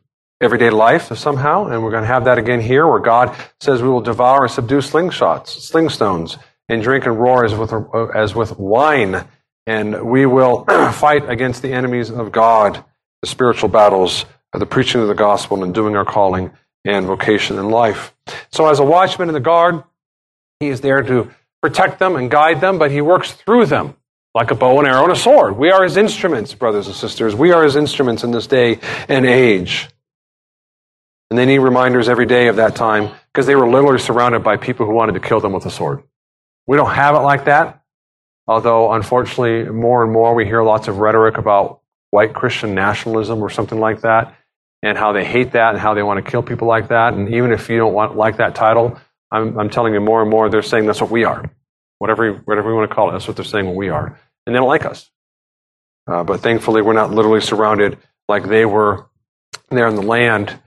everyday 0.40 0.70
life 0.70 1.16
somehow. 1.16 1.66
And 1.66 1.82
we're 1.82 1.90
going 1.90 2.02
to 2.02 2.08
have 2.08 2.24
that 2.24 2.38
again 2.38 2.60
here 2.60 2.86
where 2.86 3.00
God 3.00 3.34
says 3.60 3.82
we 3.82 3.88
will 3.88 4.00
devour 4.00 4.44
and 4.44 4.52
subdue 4.52 4.78
slingshots, 4.78 5.70
slingstones, 5.70 6.38
and 6.68 6.82
drink 6.82 7.06
and 7.06 7.18
roar 7.18 7.44
as 7.44 7.54
with, 7.54 7.72
as 8.14 8.34
with 8.34 8.58
wine. 8.58 9.26
And 9.66 10.08
we 10.08 10.26
will 10.26 10.64
fight 10.92 11.28
against 11.28 11.62
the 11.62 11.72
enemies 11.72 12.10
of 12.10 12.32
God, 12.32 12.84
the 13.22 13.28
spiritual 13.28 13.68
battles 13.68 14.24
of 14.52 14.60
the 14.60 14.66
preaching 14.66 15.00
of 15.00 15.08
the 15.08 15.14
gospel 15.14 15.62
and 15.62 15.74
doing 15.74 15.96
our 15.96 16.04
calling 16.04 16.52
and 16.84 17.06
vocation 17.06 17.58
in 17.58 17.70
life. 17.70 18.14
So 18.50 18.66
as 18.66 18.78
a 18.78 18.84
watchman 18.84 19.28
in 19.28 19.34
the 19.34 19.40
guard, 19.40 19.82
he 20.60 20.68
is 20.68 20.80
there 20.80 21.02
to 21.02 21.30
protect 21.62 21.98
them 21.98 22.16
and 22.16 22.30
guide 22.30 22.60
them, 22.60 22.78
but 22.78 22.90
he 22.90 23.00
works 23.00 23.32
through 23.32 23.66
them 23.66 23.96
like 24.34 24.50
a 24.50 24.54
bow 24.54 24.78
and 24.78 24.86
arrow 24.86 25.04
and 25.04 25.12
a 25.12 25.16
sword. 25.16 25.56
We 25.56 25.70
are 25.70 25.82
his 25.82 25.96
instruments, 25.96 26.54
brothers 26.54 26.86
and 26.86 26.94
sisters. 26.94 27.34
We 27.34 27.52
are 27.52 27.64
his 27.64 27.76
instruments 27.76 28.24
in 28.24 28.30
this 28.30 28.46
day 28.46 28.78
and 29.08 29.26
age. 29.26 29.88
And 31.30 31.38
they 31.38 31.44
need 31.44 31.58
reminders 31.58 32.08
every 32.08 32.26
day 32.26 32.48
of 32.48 32.56
that 32.56 32.76
time 32.76 33.10
because 33.32 33.46
they 33.46 33.56
were 33.56 33.68
literally 33.68 33.98
surrounded 33.98 34.42
by 34.42 34.56
people 34.56 34.86
who 34.86 34.92
wanted 34.92 35.12
to 35.12 35.20
kill 35.20 35.40
them 35.40 35.52
with 35.52 35.66
a 35.66 35.70
sword. 35.70 36.02
We 36.66 36.76
don't 36.76 36.90
have 36.90 37.14
it 37.14 37.20
like 37.20 37.46
that, 37.46 37.82
although 38.46 38.92
unfortunately, 38.92 39.70
more 39.70 40.02
and 40.02 40.12
more 40.12 40.34
we 40.34 40.44
hear 40.44 40.62
lots 40.62 40.88
of 40.88 40.98
rhetoric 40.98 41.36
about 41.36 41.80
white 42.10 42.32
Christian 42.32 42.74
nationalism 42.74 43.42
or 43.42 43.50
something 43.50 43.78
like 43.78 44.02
that, 44.02 44.34
and 44.82 44.96
how 44.96 45.12
they 45.12 45.24
hate 45.24 45.52
that 45.52 45.70
and 45.70 45.78
how 45.78 45.94
they 45.94 46.02
want 46.02 46.24
to 46.24 46.30
kill 46.30 46.42
people 46.42 46.68
like 46.68 46.88
that. 46.88 47.14
And 47.14 47.34
even 47.34 47.52
if 47.52 47.68
you 47.68 47.76
don't 47.76 47.92
want 47.92 48.16
like 48.16 48.36
that 48.36 48.54
title, 48.54 48.98
I'm, 49.30 49.58
I'm 49.58 49.70
telling 49.70 49.94
you 49.94 50.00
more 50.00 50.22
and 50.22 50.30
more 50.30 50.48
they're 50.48 50.62
saying 50.62 50.86
that's 50.86 51.00
what 51.00 51.10
we 51.10 51.24
are. 51.24 51.50
Whatever, 51.98 52.32
whatever 52.44 52.70
you 52.70 52.76
want 52.76 52.88
to 52.90 52.94
call 52.94 53.08
it, 53.08 53.12
that's 53.12 53.26
what 53.26 53.36
they're 53.36 53.44
saying 53.44 53.66
what 53.66 53.76
we 53.76 53.88
are. 53.88 54.18
And 54.46 54.54
they 54.54 54.58
don't 54.58 54.68
like 54.68 54.86
us. 54.86 55.10
Uh, 56.06 56.24
but 56.24 56.40
thankfully, 56.40 56.80
we're 56.80 56.94
not 56.94 57.10
literally 57.10 57.40
surrounded 57.40 57.98
like 58.28 58.48
they 58.48 58.64
were 58.64 59.06
there 59.70 59.88
in 59.88 59.94
the 59.94 60.02
land 60.02 60.58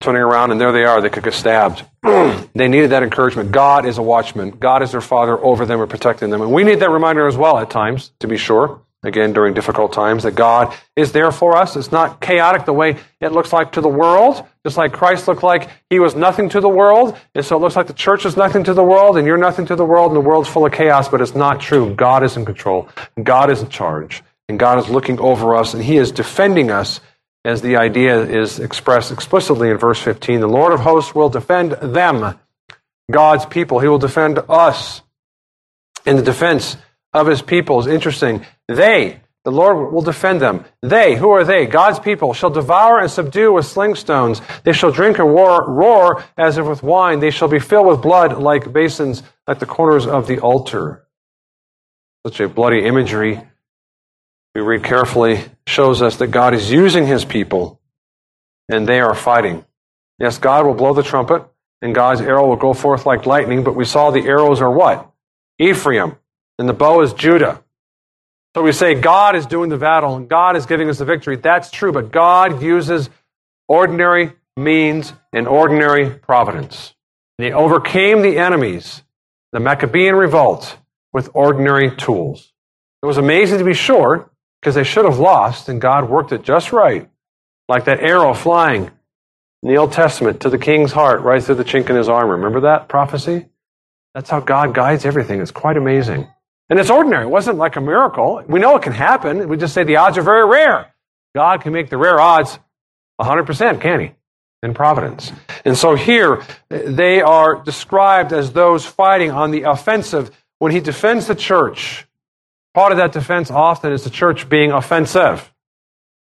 turning 0.00 0.22
around 0.22 0.50
and 0.50 0.60
there 0.60 0.72
they 0.72 0.84
are. 0.84 1.00
They 1.00 1.08
could 1.08 1.24
get 1.24 1.34
stabbed. 1.34 1.84
they 2.02 2.68
needed 2.68 2.90
that 2.90 3.02
encouragement. 3.02 3.50
God 3.50 3.86
is 3.86 3.98
a 3.98 4.02
watchman. 4.02 4.50
God 4.50 4.82
is 4.82 4.92
their 4.92 5.00
father 5.00 5.38
over 5.38 5.66
them 5.66 5.80
and 5.80 5.90
protecting 5.90 6.30
them. 6.30 6.42
And 6.42 6.52
we 6.52 6.64
need 6.64 6.80
that 6.80 6.90
reminder 6.90 7.26
as 7.26 7.36
well 7.36 7.58
at 7.58 7.70
times, 7.70 8.12
to 8.20 8.28
be 8.28 8.36
sure. 8.36 8.82
Again, 9.04 9.32
during 9.32 9.54
difficult 9.54 9.92
times, 9.92 10.24
that 10.24 10.34
God 10.34 10.74
is 10.96 11.12
there 11.12 11.30
for 11.30 11.56
us. 11.56 11.76
It's 11.76 11.92
not 11.92 12.20
chaotic 12.20 12.64
the 12.64 12.72
way 12.72 12.96
it 13.20 13.30
looks 13.30 13.52
like 13.52 13.72
to 13.72 13.80
the 13.80 13.88
world, 13.88 14.44
just 14.66 14.76
like 14.76 14.92
Christ 14.92 15.28
looked 15.28 15.44
like 15.44 15.70
he 15.88 16.00
was 16.00 16.16
nothing 16.16 16.48
to 16.48 16.60
the 16.60 16.68
world. 16.68 17.16
And 17.32 17.44
so 17.44 17.56
it 17.56 17.60
looks 17.60 17.76
like 17.76 17.86
the 17.86 17.92
church 17.92 18.26
is 18.26 18.36
nothing 18.36 18.64
to 18.64 18.74
the 18.74 18.82
world, 18.82 19.16
and 19.16 19.26
you're 19.26 19.36
nothing 19.36 19.66
to 19.66 19.76
the 19.76 19.84
world, 19.84 20.10
and 20.10 20.16
the 20.16 20.28
world's 20.28 20.48
full 20.48 20.66
of 20.66 20.72
chaos, 20.72 21.08
but 21.08 21.20
it's 21.20 21.36
not 21.36 21.60
true. 21.60 21.94
God 21.94 22.24
is 22.24 22.36
in 22.36 22.44
control, 22.44 22.88
God 23.22 23.50
is 23.50 23.62
in 23.62 23.68
charge, 23.68 24.24
and 24.48 24.58
God 24.58 24.78
is 24.78 24.88
looking 24.88 25.20
over 25.20 25.54
us, 25.54 25.74
and 25.74 25.82
he 25.82 25.96
is 25.96 26.10
defending 26.10 26.70
us 26.70 27.00
as 27.44 27.62
the 27.62 27.76
idea 27.76 28.20
is 28.20 28.58
expressed 28.58 29.12
explicitly 29.12 29.70
in 29.70 29.78
verse 29.78 30.00
15. 30.00 30.40
The 30.40 30.48
Lord 30.48 30.72
of 30.72 30.80
hosts 30.80 31.14
will 31.14 31.28
defend 31.28 31.72
them, 31.72 32.38
God's 33.10 33.46
people. 33.46 33.78
He 33.78 33.88
will 33.88 33.98
defend 33.98 34.38
us. 34.48 35.02
In 36.04 36.16
the 36.16 36.22
defense 36.22 36.76
of 37.12 37.26
his 37.26 37.42
people 37.42 37.80
is 37.80 37.86
interesting. 37.86 38.44
They, 38.68 39.20
the 39.44 39.50
Lord 39.50 39.92
will 39.92 40.02
defend 40.02 40.40
them. 40.40 40.64
They, 40.82 41.16
who 41.16 41.30
are 41.30 41.44
they? 41.44 41.66
God's 41.66 41.98
people 41.98 42.34
shall 42.34 42.50
devour 42.50 43.00
and 43.00 43.10
subdue 43.10 43.52
with 43.52 43.66
sling 43.66 43.94
stones. 43.94 44.42
They 44.62 44.72
shall 44.72 44.92
drink 44.92 45.18
and 45.18 45.28
roar, 45.28 45.68
roar 45.68 46.22
as 46.36 46.58
if 46.58 46.66
with 46.66 46.82
wine. 46.82 47.20
They 47.20 47.30
shall 47.30 47.48
be 47.48 47.58
filled 47.58 47.86
with 47.86 48.02
blood 48.02 48.38
like 48.38 48.72
basins 48.72 49.22
at 49.46 49.58
the 49.58 49.66
corners 49.66 50.06
of 50.06 50.26
the 50.26 50.40
altar. 50.40 51.06
Such 52.26 52.40
a 52.40 52.48
bloody 52.48 52.84
imagery 52.84 53.42
we 54.58 54.64
read 54.64 54.82
carefully, 54.82 55.44
shows 55.68 56.02
us 56.02 56.16
that 56.16 56.28
God 56.28 56.52
is 56.52 56.70
using 56.70 57.06
his 57.06 57.24
people 57.24 57.80
and 58.68 58.88
they 58.88 58.98
are 58.98 59.14
fighting. 59.14 59.64
Yes, 60.18 60.38
God 60.38 60.66
will 60.66 60.74
blow 60.74 60.94
the 60.94 61.02
trumpet 61.04 61.44
and 61.80 61.94
God's 61.94 62.20
arrow 62.20 62.48
will 62.48 62.56
go 62.56 62.74
forth 62.74 63.06
like 63.06 63.24
lightning, 63.24 63.62
but 63.62 63.76
we 63.76 63.84
saw 63.84 64.10
the 64.10 64.26
arrows 64.26 64.60
are 64.60 64.70
what? 64.70 65.12
Ephraim, 65.60 66.16
and 66.58 66.68
the 66.68 66.72
bow 66.72 67.02
is 67.02 67.12
Judah. 67.12 67.62
So 68.58 68.64
we 68.64 68.72
say 68.72 68.96
God 68.96 69.36
is 69.36 69.46
doing 69.46 69.70
the 69.70 69.76
battle 69.76 70.16
and 70.16 70.28
God 70.28 70.56
is 70.56 70.66
giving 70.66 70.90
us 70.90 70.98
the 70.98 71.04
victory. 71.04 71.36
That's 71.36 71.70
true, 71.70 71.92
but 71.92 72.10
God 72.10 72.60
uses 72.60 73.08
ordinary 73.68 74.32
means 74.56 75.12
and 75.32 75.46
ordinary 75.46 76.10
providence. 76.10 76.92
They 77.38 77.52
overcame 77.52 78.20
the 78.20 78.36
enemies, 78.36 79.04
the 79.52 79.60
Maccabean 79.60 80.16
revolt, 80.16 80.76
with 81.12 81.30
ordinary 81.34 81.94
tools. 81.94 82.52
It 83.00 83.06
was 83.06 83.16
amazing 83.16 83.58
to 83.58 83.64
be 83.64 83.74
sure, 83.74 84.28
because 84.60 84.74
they 84.74 84.82
should 84.82 85.04
have 85.04 85.20
lost, 85.20 85.68
and 85.68 85.80
God 85.80 86.10
worked 86.10 86.32
it 86.32 86.42
just 86.42 86.72
right, 86.72 87.08
like 87.68 87.84
that 87.84 88.00
arrow 88.00 88.34
flying 88.34 88.90
in 89.62 89.68
the 89.68 89.76
Old 89.76 89.92
Testament 89.92 90.40
to 90.40 90.50
the 90.50 90.58
king's 90.58 90.90
heart, 90.90 91.20
right 91.20 91.40
through 91.40 91.54
the 91.54 91.64
chink 91.64 91.90
in 91.90 91.94
his 91.94 92.08
armor. 92.08 92.32
Remember 92.32 92.62
that 92.62 92.88
prophecy? 92.88 93.46
That's 94.14 94.30
how 94.30 94.40
God 94.40 94.74
guides 94.74 95.04
everything. 95.04 95.40
It's 95.40 95.52
quite 95.52 95.76
amazing. 95.76 96.26
And 96.70 96.78
it's 96.78 96.90
ordinary. 96.90 97.24
It 97.24 97.30
wasn't 97.30 97.58
like 97.58 97.76
a 97.76 97.80
miracle. 97.80 98.42
We 98.46 98.60
know 98.60 98.76
it 98.76 98.82
can 98.82 98.92
happen. 98.92 99.48
We 99.48 99.56
just 99.56 99.74
say 99.74 99.84
the 99.84 99.96
odds 99.96 100.18
are 100.18 100.22
very 100.22 100.46
rare. 100.46 100.92
God 101.34 101.62
can 101.62 101.72
make 101.72 101.88
the 101.88 101.96
rare 101.96 102.20
odds 102.20 102.58
100%, 103.20 103.80
can 103.80 104.00
he? 104.00 104.10
In 104.62 104.74
providence. 104.74 105.32
And 105.64 105.76
so 105.76 105.94
here, 105.94 106.42
they 106.68 107.22
are 107.22 107.62
described 107.62 108.32
as 108.32 108.52
those 108.52 108.84
fighting 108.84 109.30
on 109.30 109.50
the 109.50 109.62
offensive 109.62 110.30
when 110.58 110.72
he 110.72 110.80
defends 110.80 111.26
the 111.26 111.34
church 111.34 112.08
Part 112.78 112.92
of 112.92 112.98
that 112.98 113.10
defense 113.10 113.50
often 113.50 113.92
is 113.92 114.04
the 114.04 114.10
church 114.10 114.48
being 114.48 114.70
offensive. 114.70 115.52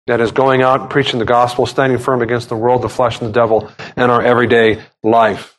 That 0.07 0.23
is 0.23 0.33
going 0.33 0.63
out 0.63 0.89
preaching 0.89 1.19
the 1.19 1.27
gospel, 1.27 1.67
standing 1.67 1.99
firm 1.99 2.23
against 2.23 2.49
the 2.49 2.57
world, 2.57 2.81
the 2.81 2.89
flesh, 2.89 3.21
and 3.21 3.29
the 3.29 3.33
devil, 3.33 3.71
and 3.95 4.11
our 4.11 4.23
everyday 4.23 4.83
life. 5.03 5.59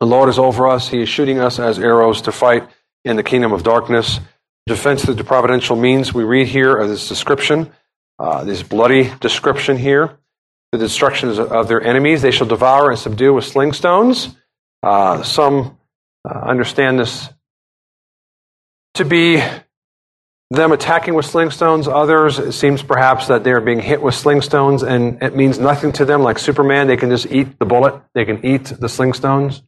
The 0.00 0.06
Lord 0.06 0.28
is 0.28 0.40
over 0.40 0.66
us. 0.66 0.88
He 0.88 1.02
is 1.02 1.08
shooting 1.08 1.38
us 1.38 1.60
as 1.60 1.78
arrows 1.78 2.22
to 2.22 2.32
fight 2.32 2.68
in 3.06 3.16
the 3.16 3.22
kingdom 3.22 3.52
of 3.52 3.62
darkness. 3.62 4.20
Defense 4.66 5.04
through 5.04 5.14
the 5.14 5.24
providential 5.24 5.76
means 5.76 6.12
we 6.12 6.24
read 6.24 6.48
here 6.48 6.74
of 6.74 6.88
this 6.88 7.08
description, 7.08 7.70
uh, 8.18 8.42
this 8.42 8.64
bloody 8.64 9.12
description 9.20 9.76
here. 9.76 10.18
The 10.72 10.78
destruction 10.78 11.28
of 11.38 11.68
their 11.68 11.80
enemies, 11.80 12.20
they 12.20 12.32
shall 12.32 12.48
devour 12.48 12.90
and 12.90 12.98
subdue 12.98 13.32
with 13.32 13.44
sling 13.44 13.72
stones. 13.72 14.36
Uh, 14.82 15.22
some 15.22 15.78
uh, 16.28 16.36
understand 16.36 16.98
this 16.98 17.28
to 18.94 19.04
be 19.04 19.40
them 20.50 20.72
attacking 20.72 21.14
with 21.14 21.26
sling 21.26 21.52
stones. 21.52 21.86
Others, 21.86 22.40
it 22.40 22.52
seems 22.52 22.82
perhaps 22.82 23.28
that 23.28 23.44
they 23.44 23.52
are 23.52 23.60
being 23.60 23.78
hit 23.78 24.02
with 24.02 24.16
sling 24.16 24.40
stones 24.40 24.82
and 24.82 25.22
it 25.22 25.36
means 25.36 25.60
nothing 25.60 25.92
to 25.92 26.04
them. 26.04 26.22
Like 26.22 26.40
Superman, 26.40 26.88
they 26.88 26.96
can 26.96 27.10
just 27.10 27.26
eat 27.26 27.60
the 27.60 27.66
bullet, 27.66 28.02
they 28.14 28.24
can 28.24 28.44
eat 28.44 28.64
the 28.64 28.88
sling 28.88 29.12
stones, 29.12 29.62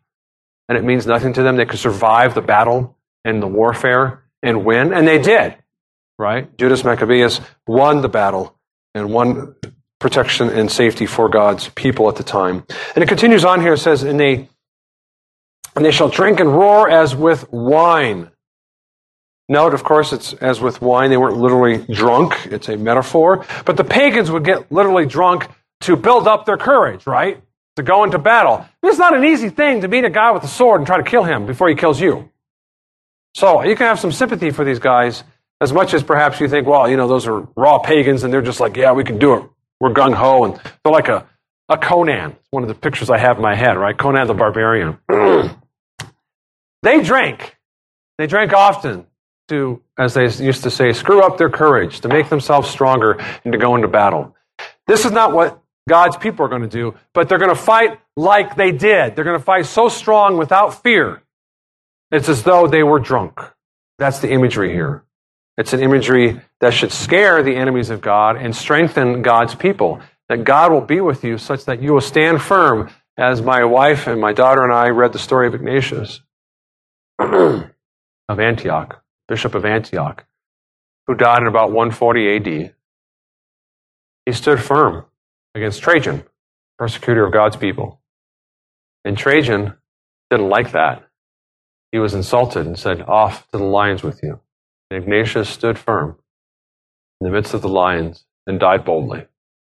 and 0.69 0.77
it 0.77 0.83
means 0.83 1.07
nothing 1.07 1.33
to 1.35 1.43
them. 1.45 1.57
They 1.57 1.67
can 1.67 1.79
survive 1.79 2.35
the 2.35 2.43
battle 2.43 2.98
and 3.25 3.43
the 3.43 3.47
warfare 3.47 4.25
and 4.43 4.65
win, 4.65 4.93
and 4.93 5.07
they 5.07 5.19
did, 5.19 5.57
right? 6.19 6.57
Judas 6.57 6.85
Maccabeus 6.85 7.41
won 7.67 8.01
the 8.01 8.09
battle 8.09 8.57
and 8.95 9.13
won 9.13 9.55
protection 9.99 10.49
and 10.49 10.71
safety 10.71 11.07
for 11.07 11.29
God's 11.29 11.69
people 11.71 12.09
at 12.09 12.17
the 12.17 12.23
time. 12.23 12.65
And 12.95 13.03
it 13.03 13.09
continues 13.09 13.45
on 13.45 13.61
here, 13.61 13.75
it 13.75 13.79
says, 13.79 14.03
and 14.03 14.19
they, 14.19 14.49
and 15.75 15.85
they 15.85 15.91
shall 15.91 16.09
drink 16.09 16.41
and 16.41 16.51
roar 16.51 16.89
as 16.89 17.15
with 17.15 17.51
wine. 17.53 18.31
Note, 19.49 19.75
of 19.75 19.83
course, 19.83 20.13
it's 20.13 20.35
as 20.35 20.61
with 20.61 20.83
wine, 20.83 21.11
they 21.11 21.17
weren't 21.17 21.39
literally 21.39 21.79
drunk. 21.79 22.49
It's 22.51 22.69
a 22.69 22.77
metaphor. 22.77 23.47
But 23.65 23.77
the 23.77 23.85
pagans 23.85 24.31
would 24.31 24.45
get 24.45 24.71
literally 24.71 25.07
drunk 25.07 25.49
to 25.83 25.97
build 25.97 26.29
up 26.29 26.45
their 26.45 26.59
courage, 26.59 27.07
right? 27.07 27.43
To 27.77 27.83
go 27.83 28.05
into 28.05 28.19
battle. 28.19 28.67
It's 28.83 28.99
not 28.99 29.17
an 29.17 29.25
easy 29.25 29.49
thing 29.49 29.81
to 29.81 29.89
meet 29.89 30.05
a 30.05 30.11
guy 30.11 30.33
with 30.33 30.43
a 30.45 30.49
sword 30.49 30.81
and 30.81 30.87
try 30.87 30.99
to 30.99 31.03
kill 31.03 31.25
him 31.25 31.47
before 31.47 31.69
he 31.69 31.75
kills 31.75 32.01
you. 32.01 32.31
So 33.39 33.63
you 33.63 33.77
can 33.77 33.87
have 33.87 34.01
some 34.01 34.11
sympathy 34.11 34.51
for 34.51 34.65
these 34.65 34.81
guys 34.81 35.23
as 35.61 35.73
much 35.73 35.95
as 35.95 36.03
perhaps 36.03 36.41
you 36.41 36.49
think, 36.49 36.67
well, 36.67 36.91
you 36.91 36.97
know, 36.97 37.07
those 37.07 37.29
are 37.29 37.47
raw 37.57 37.79
pagans 37.79 38.25
and 38.25 38.33
they're 38.33 38.43
just 38.43 38.59
like, 38.59 38.77
yeah, 38.77 38.91
we 38.91 39.05
can 39.05 39.21
do 39.21 39.35
it. 39.35 39.45
We're 39.79 39.93
gung 39.95 40.13
ho 40.13 40.43
and 40.43 40.61
they're 40.83 40.93
like 40.93 41.07
a, 41.07 41.25
a 41.69 41.79
Conan. 41.79 42.33
It's 42.33 42.49
one 42.51 42.65
of 42.65 42.69
the 42.69 42.75
pictures 42.75 43.11
I 43.11 43.19
have 43.19 43.37
in 43.37 43.43
my 43.43 43.55
head, 43.55 43.77
right? 43.77 43.97
Conan 43.97 44.27
the 44.27 44.35
Barbarian. 44.35 44.99
they 46.83 47.01
drank. 47.01 47.57
They 48.19 48.27
drank 48.27 48.53
often 48.53 49.07
to, 49.51 49.83
as 49.97 50.15
they 50.15 50.25
used 50.25 50.65
to 50.65 50.71
say, 50.73 50.93
screw 50.93 51.23
up 51.23 51.39
their 51.39 51.49
courage, 51.49 52.01
to 52.01 52.09
make 52.09 52.31
themselves 52.31 52.69
stronger, 52.69 53.25
and 53.45 53.53
to 53.53 53.59
go 53.59 53.77
into 53.77 53.87
battle. 53.87 54.35
This 54.89 55.05
is 55.05 55.13
not 55.13 55.33
what 55.33 55.63
God's 55.89 56.17
people 56.17 56.45
are 56.45 56.49
going 56.49 56.63
to 56.63 56.69
do, 56.69 56.97
but 57.15 57.29
they're 57.29 57.39
going 57.39 57.55
to 57.55 57.63
fight 57.63 58.01
like 58.17 58.57
they 58.57 58.73
did. 58.73 59.15
They're 59.15 59.25
going 59.25 59.39
to 59.39 59.45
fight 59.45 59.67
so 59.67 59.89
strong 59.89 60.39
without 60.39 60.83
fear. 60.83 61.23
It's 62.11 62.29
as 62.29 62.43
though 62.43 62.67
they 62.67 62.83
were 62.83 62.99
drunk. 62.99 63.41
That's 63.99 64.21
the 64.21 64.31
imagery 64.31 64.69
mm-hmm. 64.69 64.77
here. 64.77 65.05
It's 65.57 65.73
an 65.73 65.81
imagery 65.81 66.41
that 66.61 66.73
should 66.73 66.93
scare 66.93 67.43
the 67.43 67.57
enemies 67.57 67.91
of 67.91 68.01
God 68.01 68.37
and 68.37 68.55
strengthen 68.55 69.23
God's 69.23 69.55
people. 69.55 70.01
That 70.29 70.45
God 70.45 70.71
will 70.71 70.83
be 70.83 71.01
with 71.01 71.25
you 71.25 71.39
such 71.39 71.65
that 71.65 71.83
you 71.83 71.93
will 71.93 72.01
stand 72.01 72.41
firm, 72.41 72.91
as 73.19 73.43
my 73.43 73.65
wife 73.65 74.07
and 74.07 74.21
my 74.21 74.33
daughter 74.33 74.63
and 74.63 74.73
I 74.73 74.91
read 74.91 75.13
the 75.13 75.19
story 75.19 75.49
of 75.49 75.55
Ignatius 75.55 76.21
of 77.19 77.65
Antioch, 78.29 79.03
Bishop 79.27 79.57
of 79.57 79.65
Antioch, 79.65 80.25
who 81.09 81.17
died 81.17 81.41
in 81.41 81.49
about 81.49 81.73
140 81.73 82.37
AD. 82.37 82.75
He 84.25 84.33
stood 84.33 84.61
firm 84.61 85.05
against 85.55 85.83
Trajan, 85.83 86.23
persecutor 86.79 87.27
of 87.27 87.33
God's 87.33 87.57
people. 87.57 88.01
And 89.05 89.19
Trajan 89.19 89.75
didn't 90.31 90.49
like 90.49 90.73
that. 90.73 91.08
He 91.93 91.99
was 91.99 92.15
insulted 92.15 92.67
and 92.67 92.79
said, 92.79 93.03
Off 93.03 93.49
to 93.51 93.59
the 93.59 93.65
lions 93.65 94.03
with 94.03 94.21
you. 94.23 94.41
And 94.91 95.03
Ignatius 95.03 95.49
stood 95.49 95.79
firm 95.79 96.17
in 97.21 97.27
the 97.27 97.33
midst 97.33 97.55
of 97.55 97.63
the 97.63 97.69
lions 97.69 98.25
and 98.47 98.61
died 98.61 98.85
boldly. 98.85 99.27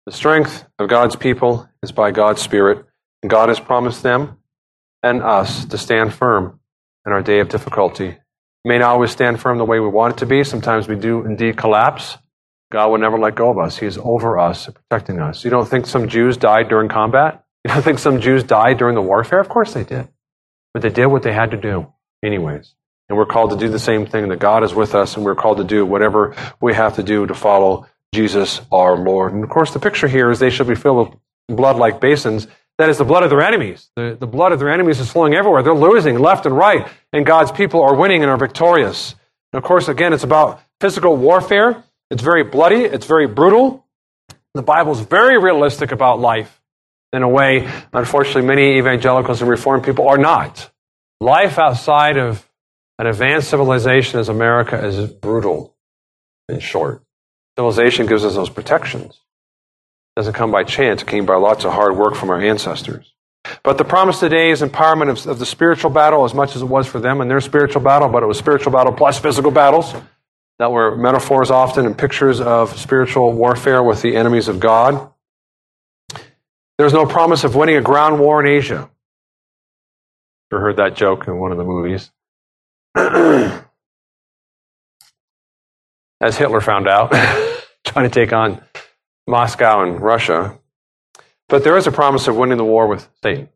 The 0.06 0.12
strength 0.12 0.64
of 0.78 0.88
God's 0.88 1.16
people 1.16 1.68
is 1.82 1.92
by 1.92 2.10
God's 2.10 2.40
Spirit, 2.40 2.86
and 3.22 3.30
God 3.30 3.48
has 3.48 3.60
promised 3.60 4.02
them 4.02 4.38
and 5.02 5.22
us 5.22 5.64
to 5.66 5.78
stand 5.78 6.14
firm 6.14 6.60
in 7.06 7.12
our 7.12 7.22
day 7.22 7.40
of 7.40 7.48
difficulty. 7.48 8.16
We 8.64 8.68
may 8.68 8.78
not 8.78 8.90
always 8.90 9.10
stand 9.10 9.40
firm 9.40 9.58
the 9.58 9.64
way 9.64 9.80
we 9.80 9.88
want 9.88 10.14
it 10.14 10.18
to 10.18 10.26
be. 10.26 10.44
Sometimes 10.44 10.88
we 10.88 10.96
do 10.96 11.24
indeed 11.24 11.56
collapse. 11.56 12.18
God 12.70 12.88
will 12.88 12.98
never 12.98 13.18
let 13.18 13.34
go 13.34 13.50
of 13.50 13.58
us. 13.58 13.78
He 13.78 13.86
is 13.86 13.98
over 14.02 14.38
us 14.38 14.68
protecting 14.68 15.20
us. 15.20 15.44
You 15.44 15.50
don't 15.50 15.68
think 15.68 15.86
some 15.86 16.08
Jews 16.08 16.36
died 16.36 16.68
during 16.68 16.88
combat? 16.88 17.44
You 17.64 17.72
don't 17.72 17.82
think 17.82 17.98
some 17.98 18.20
Jews 18.20 18.44
died 18.44 18.78
during 18.78 18.94
the 18.94 19.02
warfare? 19.02 19.40
Of 19.40 19.48
course 19.48 19.74
they 19.74 19.84
did. 19.84 20.08
But 20.74 20.82
they 20.82 20.90
did 20.90 21.06
what 21.06 21.22
they 21.22 21.32
had 21.32 21.50
to 21.52 21.56
do, 21.56 21.92
anyways. 22.22 22.74
And 23.08 23.16
we're 23.16 23.26
called 23.26 23.50
to 23.50 23.56
do 23.56 23.68
the 23.68 23.78
same 23.78 24.06
thing, 24.06 24.28
that 24.28 24.38
God 24.38 24.64
is 24.64 24.74
with 24.74 24.94
us, 24.94 25.16
and 25.16 25.24
we're 25.24 25.34
called 25.34 25.58
to 25.58 25.64
do 25.64 25.86
whatever 25.86 26.36
we 26.60 26.74
have 26.74 26.96
to 26.96 27.02
do 27.02 27.26
to 27.26 27.34
follow 27.34 27.86
Jesus 28.14 28.60
our 28.70 28.96
Lord. 28.96 29.32
And 29.32 29.42
of 29.42 29.50
course, 29.50 29.72
the 29.72 29.80
picture 29.80 30.08
here 30.08 30.30
is 30.30 30.38
they 30.38 30.50
shall 30.50 30.66
be 30.66 30.74
filled 30.74 31.18
with 31.48 31.56
blood 31.56 31.76
like 31.76 32.00
basins. 32.00 32.46
That 32.76 32.90
is 32.90 32.98
the 32.98 33.04
blood 33.04 33.22
of 33.22 33.30
their 33.30 33.42
enemies. 33.42 33.90
The, 33.96 34.16
the 34.18 34.26
blood 34.26 34.52
of 34.52 34.58
their 34.58 34.70
enemies 34.70 35.00
is 35.00 35.10
flowing 35.10 35.34
everywhere. 35.34 35.62
They're 35.62 35.74
losing 35.74 36.18
left 36.18 36.46
and 36.46 36.56
right, 36.56 36.86
and 37.12 37.24
God's 37.24 37.50
people 37.50 37.82
are 37.82 37.94
winning 37.94 38.22
and 38.22 38.30
are 38.30 38.36
victorious. 38.36 39.14
And 39.52 39.58
of 39.58 39.64
course, 39.64 39.88
again, 39.88 40.12
it's 40.12 40.24
about 40.24 40.60
physical 40.80 41.16
warfare. 41.16 41.82
It's 42.10 42.22
very 42.22 42.44
bloody, 42.44 42.84
it's 42.84 43.06
very 43.06 43.26
brutal. 43.26 43.86
The 44.54 44.62
Bible 44.62 44.92
is 44.92 45.00
very 45.00 45.38
realistic 45.38 45.92
about 45.92 46.20
life 46.20 46.60
in 47.12 47.22
a 47.22 47.28
way, 47.28 47.68
unfortunately, 47.92 48.42
many 48.42 48.78
evangelicals 48.78 49.40
and 49.40 49.50
reformed 49.50 49.84
people 49.84 50.08
are 50.08 50.18
not. 50.18 50.70
Life 51.20 51.58
outside 51.58 52.16
of 52.16 52.48
an 52.98 53.06
advanced 53.06 53.50
civilization 53.50 54.20
as 54.20 54.28
America 54.28 54.84
is 54.84 55.10
brutal 55.10 55.74
and 56.48 56.62
short. 56.62 57.02
Civilization 57.56 58.06
gives 58.06 58.24
us 58.24 58.34
those 58.34 58.50
protections. 58.50 59.14
It 59.14 60.20
doesn't 60.20 60.34
come 60.34 60.52
by 60.52 60.64
chance, 60.64 61.02
it 61.02 61.08
came 61.08 61.26
by 61.26 61.36
lots 61.36 61.64
of 61.64 61.72
hard 61.72 61.96
work 61.96 62.14
from 62.14 62.30
our 62.30 62.40
ancestors. 62.40 63.12
But 63.62 63.78
the 63.78 63.84
promise 63.84 64.20
today 64.20 64.50
is 64.50 64.62
empowerment 64.62 65.10
of, 65.10 65.26
of, 65.26 65.38
the 65.38 65.46
spiritual 65.46 65.90
battle 65.90 66.24
as 66.24 66.34
much 66.34 66.54
as 66.54 66.62
it 66.62 66.66
was 66.66 66.86
for 66.86 67.00
them 67.00 67.20
in 67.20 67.28
their 67.28 67.40
spiritual 67.40 67.82
battle, 67.82 68.08
but 68.08 68.22
it 68.22 68.26
was 68.26 68.38
spiritual 68.38 68.72
battle 68.72 68.92
plus 68.92 69.18
physical 69.18 69.50
battles 69.50 69.94
that 70.58 70.70
were 70.70 70.96
metaphors 70.96 71.50
often 71.50 71.86
and 71.86 71.96
pictures 71.96 72.40
of 72.40 72.78
spiritual 72.78 73.32
warfare 73.32 73.82
with 73.82 74.02
the 74.02 74.16
enemies 74.16 74.48
of 74.48 74.60
God. 74.60 75.12
There's 76.78 76.92
no 76.92 77.06
promise 77.06 77.44
of 77.44 77.54
winning 77.54 77.76
a 77.76 77.80
ground 77.80 78.20
war 78.20 78.44
in 78.44 78.46
Asia. 78.46 78.90
You 80.50 80.58
heard 80.58 80.76
that 80.76 80.96
joke 80.96 81.28
in 81.28 81.38
one 81.38 81.52
of 81.52 81.58
the 81.58 81.64
movies. 81.64 82.10
As 86.20 86.36
Hitler 86.36 86.60
found 86.60 86.88
out, 86.88 87.12
trying 87.84 88.08
to 88.08 88.14
take 88.14 88.32
on 88.32 88.62
Moscow 89.26 89.82
and 89.82 90.00
Russia. 90.00 90.58
But 91.48 91.64
there 91.64 91.76
is 91.76 91.86
a 91.86 91.92
promise 91.92 92.28
of 92.28 92.36
winning 92.36 92.56
the 92.58 92.64
war 92.64 92.88
with 92.88 93.08
Satan. 93.22 93.48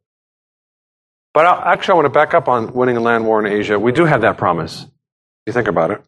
But 1.34 1.46
actually, 1.46 1.92
I 1.92 1.96
want 1.96 2.06
to 2.06 2.10
back 2.10 2.34
up 2.34 2.48
on 2.48 2.74
winning 2.74 2.96
a 2.96 3.00
land 3.00 3.24
war 3.24 3.44
in 3.44 3.50
Asia. 3.50 3.78
We 3.78 3.92
do 3.92 4.04
have 4.04 4.20
that 4.20 4.36
promise. 4.36 4.86
You 5.46 5.52
think 5.52 5.68
about 5.68 5.90
it. 5.90 6.02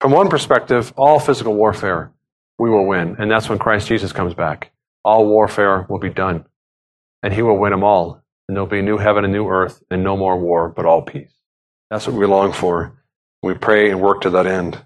From 0.00 0.12
one 0.12 0.28
perspective, 0.28 0.92
all 0.96 1.18
physical 1.18 1.54
warfare 1.54 2.12
we 2.58 2.70
will 2.70 2.86
win, 2.86 3.16
and 3.18 3.30
that's 3.30 3.48
when 3.48 3.58
Christ 3.58 3.88
Jesus 3.88 4.12
comes 4.12 4.34
back. 4.34 4.72
All 5.04 5.26
warfare 5.26 5.86
will 5.88 5.98
be 5.98 6.10
done, 6.10 6.44
and 7.22 7.32
he 7.32 7.42
will 7.42 7.58
win 7.58 7.72
them 7.72 7.82
all. 7.82 8.22
And 8.48 8.56
there'll 8.56 8.66
be 8.68 8.78
a 8.78 8.82
new 8.82 8.96
heaven 8.96 9.24
and 9.24 9.34
a 9.34 9.36
new 9.36 9.48
earth, 9.48 9.82
and 9.90 10.02
no 10.02 10.16
more 10.16 10.38
war, 10.38 10.68
but 10.68 10.86
all 10.86 11.02
peace. 11.02 11.32
That's 11.90 12.06
what 12.06 12.16
we 12.16 12.26
long 12.26 12.52
for. 12.52 12.94
We 13.42 13.54
pray 13.54 13.90
and 13.90 14.00
work 14.00 14.22
to 14.22 14.30
that 14.30 14.46
end. 14.46 14.82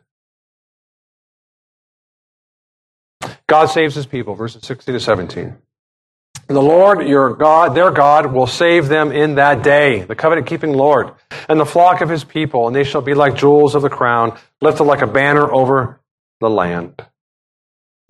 God 3.47 3.67
saves 3.67 3.95
his 3.95 4.07
people, 4.07 4.35
verses 4.35 4.65
16 4.65 4.95
to 4.95 5.01
17. 5.01 5.57
The 6.49 6.63
Lord, 6.63 7.07
your 7.07 7.35
God, 7.35 7.75
their 7.75 7.91
God, 7.91 8.33
will 8.33 8.47
save 8.47 8.89
them 8.89 9.13
in 9.13 9.37
that 9.37 9.63
day, 9.63 10.03
the 10.03 10.15
covenant 10.15 10.47
keeping 10.47 10.73
Lord, 10.73 11.13
and 11.49 11.59
the 11.59 11.67
flock 11.67 12.01
of 12.01 12.09
his 12.09 12.25
people, 12.25 12.67
and 12.67 12.75
they 12.75 12.85
shall 12.85 13.01
be 13.01 13.15
like 13.15 13.37
jewels 13.37 13.75
of 13.75 13.83
the 13.83 13.89
crown, 13.89 14.37
lifted 14.61 14.85
like 14.85 15.03
a 15.03 15.07
banner 15.07 15.51
over 15.51 16.01
the 16.41 16.51
land. 16.51 17.05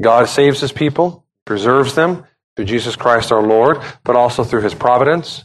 God 0.01 0.29
saves 0.29 0.61
his 0.61 0.73
people, 0.73 1.27
preserves 1.45 1.95
them 1.95 2.25
through 2.57 2.67
Jesus 2.67 2.97
Christ 2.97 3.33
our 3.33 3.43
Lord, 3.43 3.79
but 4.05 4.17
also 4.17 4.45
through 4.45 4.63
his 4.63 4.75
providence, 4.75 5.45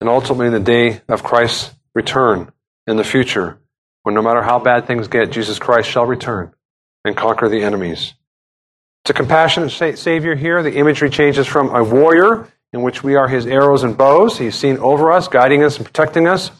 and 0.00 0.08
ultimately 0.08 0.46
in 0.46 0.52
the 0.52 0.60
day 0.60 1.00
of 1.08 1.22
Christ's 1.22 1.74
return 1.94 2.52
in 2.86 2.96
the 2.96 3.04
future, 3.04 3.58
when 4.02 4.14
no 4.14 4.22
matter 4.22 4.42
how 4.42 4.58
bad 4.58 4.86
things 4.86 5.08
get, 5.08 5.30
Jesus 5.30 5.58
Christ 5.58 5.88
shall 5.88 6.06
return 6.06 6.52
and 7.04 7.16
conquer 7.16 7.48
the 7.48 7.62
enemies. 7.62 8.14
It's 9.04 9.10
a 9.10 9.14
compassionate 9.14 9.98
Savior 9.98 10.34
here. 10.34 10.62
The 10.62 10.76
imagery 10.76 11.10
changes 11.10 11.46
from 11.46 11.74
a 11.74 11.82
warrior, 11.82 12.48
in 12.72 12.82
which 12.82 13.02
we 13.02 13.16
are 13.16 13.28
his 13.28 13.46
arrows 13.46 13.82
and 13.82 13.98
bows. 13.98 14.38
He's 14.38 14.54
seen 14.54 14.78
over 14.78 15.12
us, 15.12 15.28
guiding 15.28 15.62
us 15.62 15.76
and 15.76 15.84
protecting 15.84 16.26
us. 16.26 16.50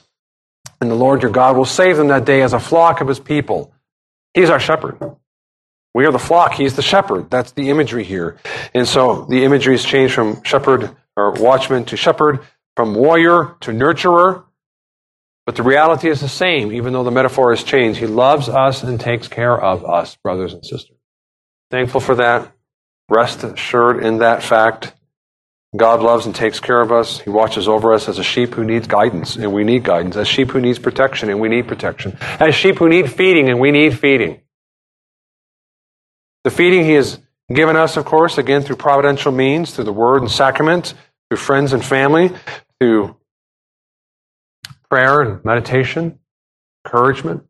And 0.81 0.91
the 0.91 0.97
Lord 0.97 1.23
your 1.23 1.31
God 1.31 1.57
will 1.57 1.65
save 1.65 1.97
them 1.97 2.09
that 2.09 2.25
day 2.25 2.43
as 2.43 2.53
a 2.53 2.61
flock 2.61 3.01
of 3.01 3.09
his 3.09 3.21
people. 3.21 3.73
He's 4.35 4.51
our 4.51 4.61
shepherd. 4.61 4.99
We 5.95 6.07
are 6.07 6.13
the 6.13 6.19
flock. 6.19 6.55
He's 6.55 6.75
the 6.75 6.83
shepherd. 6.83 7.31
That's 7.31 7.53
the 7.53 7.71
imagery 7.71 8.05
here. 8.05 8.39
And 8.75 8.89
so 8.89 9.27
the 9.29 9.45
imagery 9.45 9.75
is 9.75 9.85
changed 9.85 10.15
from 10.15 10.43
shepherd 10.43 10.97
or 11.17 11.33
watchman 11.33 11.85
to 11.87 11.97
shepherd, 11.97 12.41
from 12.77 12.95
warrior 12.95 13.57
to 13.61 13.71
nurturer, 13.71 14.45
but 15.45 15.57
the 15.57 15.63
reality 15.63 16.09
is 16.09 16.21
the 16.21 16.29
same, 16.29 16.73
even 16.73 16.93
though 16.93 17.03
the 17.03 17.11
metaphor 17.11 17.51
has 17.51 17.65
changed. 17.65 17.99
He 17.99 18.07
loves 18.07 18.49
us 18.49 18.83
and 18.83 19.01
takes 19.01 19.27
care 19.29 19.61
of 19.61 19.85
us, 19.85 20.17
brothers 20.17 20.55
and 20.55 20.65
sisters. 20.65 20.97
Thankful 21.71 22.01
for 22.01 22.15
that. 22.17 22.53
Rest 23.09 23.43
assured 23.43 24.05
in 24.05 24.19
that 24.19 24.43
fact. 24.43 24.95
God 25.77 26.01
loves 26.01 26.27
and 26.27 26.35
takes 26.35 26.61
care 26.61 26.81
of 26.81 26.93
us. 26.93 27.19
He 27.19 27.31
watches 27.31 27.67
over 27.67 27.93
us 27.93 28.09
as 28.09 28.19
a 28.19 28.23
sheep 28.23 28.55
who 28.55 28.63
needs 28.63 28.87
guidance, 28.87 29.37
and 29.37 29.53
we 29.53 29.65
need 29.65 29.83
guidance. 29.83 30.17
As 30.17 30.29
sheep 30.29 30.51
who 30.51 30.61
needs 30.61 30.79
protection, 30.79 31.29
and 31.29 31.41
we 31.41 31.49
need 31.49 31.67
protection. 31.67 32.17
As 32.21 32.55
sheep 32.55 32.79
who 32.79 32.89
need 32.89 33.11
feeding, 33.11 33.49
and 33.49 33.59
we 33.59 33.71
need 33.71 33.99
feeding. 33.99 34.43
The 36.45 36.51
feeding 36.51 36.85
He 36.85 36.93
has 36.93 37.21
given 37.53 37.77
us, 37.77 37.97
of 37.97 38.05
course, 38.05 38.39
again 38.39 38.63
through 38.63 38.77
providential 38.77 39.33
means, 39.33 39.75
through 39.75 39.85
the 39.85 39.93
Word 39.93 40.23
and 40.23 40.31
sacrament, 40.31 40.95
through 41.29 41.39
friends 41.39 41.73
and 41.73 41.85
family, 41.85 42.31
through 42.81 43.17
prayer 44.91 45.21
and 45.21 45.45
meditation, 45.45 46.19
encouragement. 46.85 47.45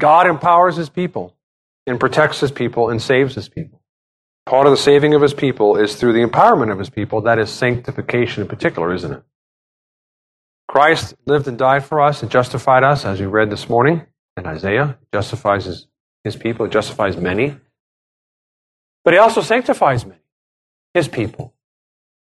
God 0.00 0.26
empowers 0.26 0.76
his 0.76 0.88
people 0.88 1.36
and 1.86 2.00
protects 2.00 2.40
his 2.40 2.50
people 2.50 2.88
and 2.88 3.00
saves 3.00 3.34
his 3.34 3.48
people. 3.48 3.80
Part 4.46 4.66
of 4.66 4.72
the 4.72 4.76
saving 4.76 5.14
of 5.14 5.22
his 5.22 5.34
people 5.34 5.76
is 5.76 5.94
through 5.94 6.14
the 6.14 6.26
empowerment 6.26 6.72
of 6.72 6.78
his 6.78 6.90
people. 6.90 7.22
That 7.22 7.38
is 7.38 7.50
sanctification 7.50 8.42
in 8.42 8.48
particular, 8.48 8.92
isn't 8.92 9.12
it? 9.12 9.22
Christ 10.68 11.14
lived 11.26 11.48
and 11.48 11.58
died 11.58 11.84
for 11.84 12.00
us 12.00 12.22
and 12.22 12.30
justified 12.30 12.84
us, 12.84 13.04
as 13.04 13.20
we 13.20 13.26
read 13.26 13.50
this 13.50 13.68
morning 13.68 14.06
in 14.36 14.46
Isaiah. 14.46 14.98
Justifies 15.12 15.66
his, 15.66 15.86
his 16.24 16.36
people, 16.36 16.66
it 16.66 16.72
justifies 16.72 17.16
many. 17.16 17.56
But 19.04 19.14
he 19.14 19.18
also 19.18 19.40
sanctifies 19.40 20.04
many, 20.04 20.20
his 20.94 21.08
people. 21.08 21.54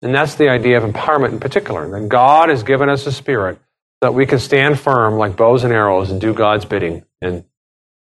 And 0.02 0.14
that's 0.14 0.36
the 0.36 0.50
idea 0.50 0.78
of 0.78 0.90
empowerment 0.90 1.32
in 1.32 1.40
particular. 1.40 1.90
That 1.90 2.08
God 2.08 2.50
has 2.50 2.64
given 2.64 2.90
us 2.90 3.08
a 3.08 3.12
spirit 3.12 3.60
that 4.02 4.14
we 4.14 4.26
can 4.26 4.40
stand 4.40 4.80
firm 4.80 5.16
like 5.16 5.36
bows 5.36 5.64
and 5.64 5.74
arrows 5.74 6.12
and 6.12 6.22
do 6.22 6.34
God's 6.34 6.66
bidding 6.66 7.04
in 7.22 7.46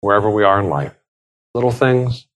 wherever 0.01 0.31
we 0.31 0.45
are 0.45 0.61
in 0.61 0.69
life. 0.69 0.95
Little 1.55 1.71
things, 1.71 2.27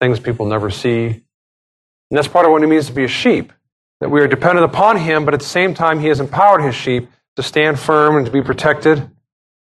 things 0.00 0.18
people 0.18 0.46
never 0.46 0.70
see, 0.70 1.06
And 1.06 2.18
that's 2.18 2.28
part 2.28 2.44
of 2.44 2.52
what 2.52 2.62
it 2.62 2.66
means 2.66 2.86
to 2.86 2.92
be 2.92 3.04
a 3.04 3.08
sheep. 3.08 3.52
That 4.00 4.10
we 4.10 4.20
are 4.20 4.26
dependent 4.26 4.64
upon 4.64 4.96
him, 4.96 5.24
but 5.24 5.34
at 5.34 5.40
the 5.40 5.46
same 5.46 5.74
time, 5.74 6.00
he 6.00 6.08
has 6.08 6.20
empowered 6.20 6.62
his 6.62 6.74
sheep 6.74 7.08
to 7.36 7.42
stand 7.42 7.78
firm 7.78 8.16
and 8.16 8.26
to 8.26 8.32
be 8.32 8.42
protected 8.42 9.10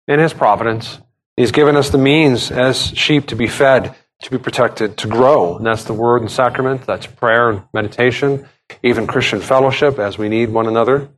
in 0.07 0.19
his 0.19 0.31
providence. 0.31 0.99
He's 1.37 1.51
given 1.51 1.75
us 1.75 1.89
the 1.89 1.97
means 1.97 2.51
as 2.51 2.87
sheep 2.89 3.27
to 3.27 3.35
be 3.35 3.47
fed, 3.47 3.95
to 4.23 4.31
be 4.31 4.37
protected, 4.37 4.97
to 4.97 5.07
grow. 5.07 5.57
And 5.57 5.65
that's 5.65 5.85
the 5.85 5.93
word 5.93 6.21
and 6.21 6.31
sacrament, 6.31 6.85
that's 6.85 7.07
prayer 7.07 7.49
and 7.49 7.63
meditation, 7.73 8.47
even 8.83 9.07
Christian 9.07 9.41
fellowship 9.41 9.97
as 9.97 10.17
we 10.17 10.29
need 10.29 10.49
one 10.49 10.67
another. 10.67 11.09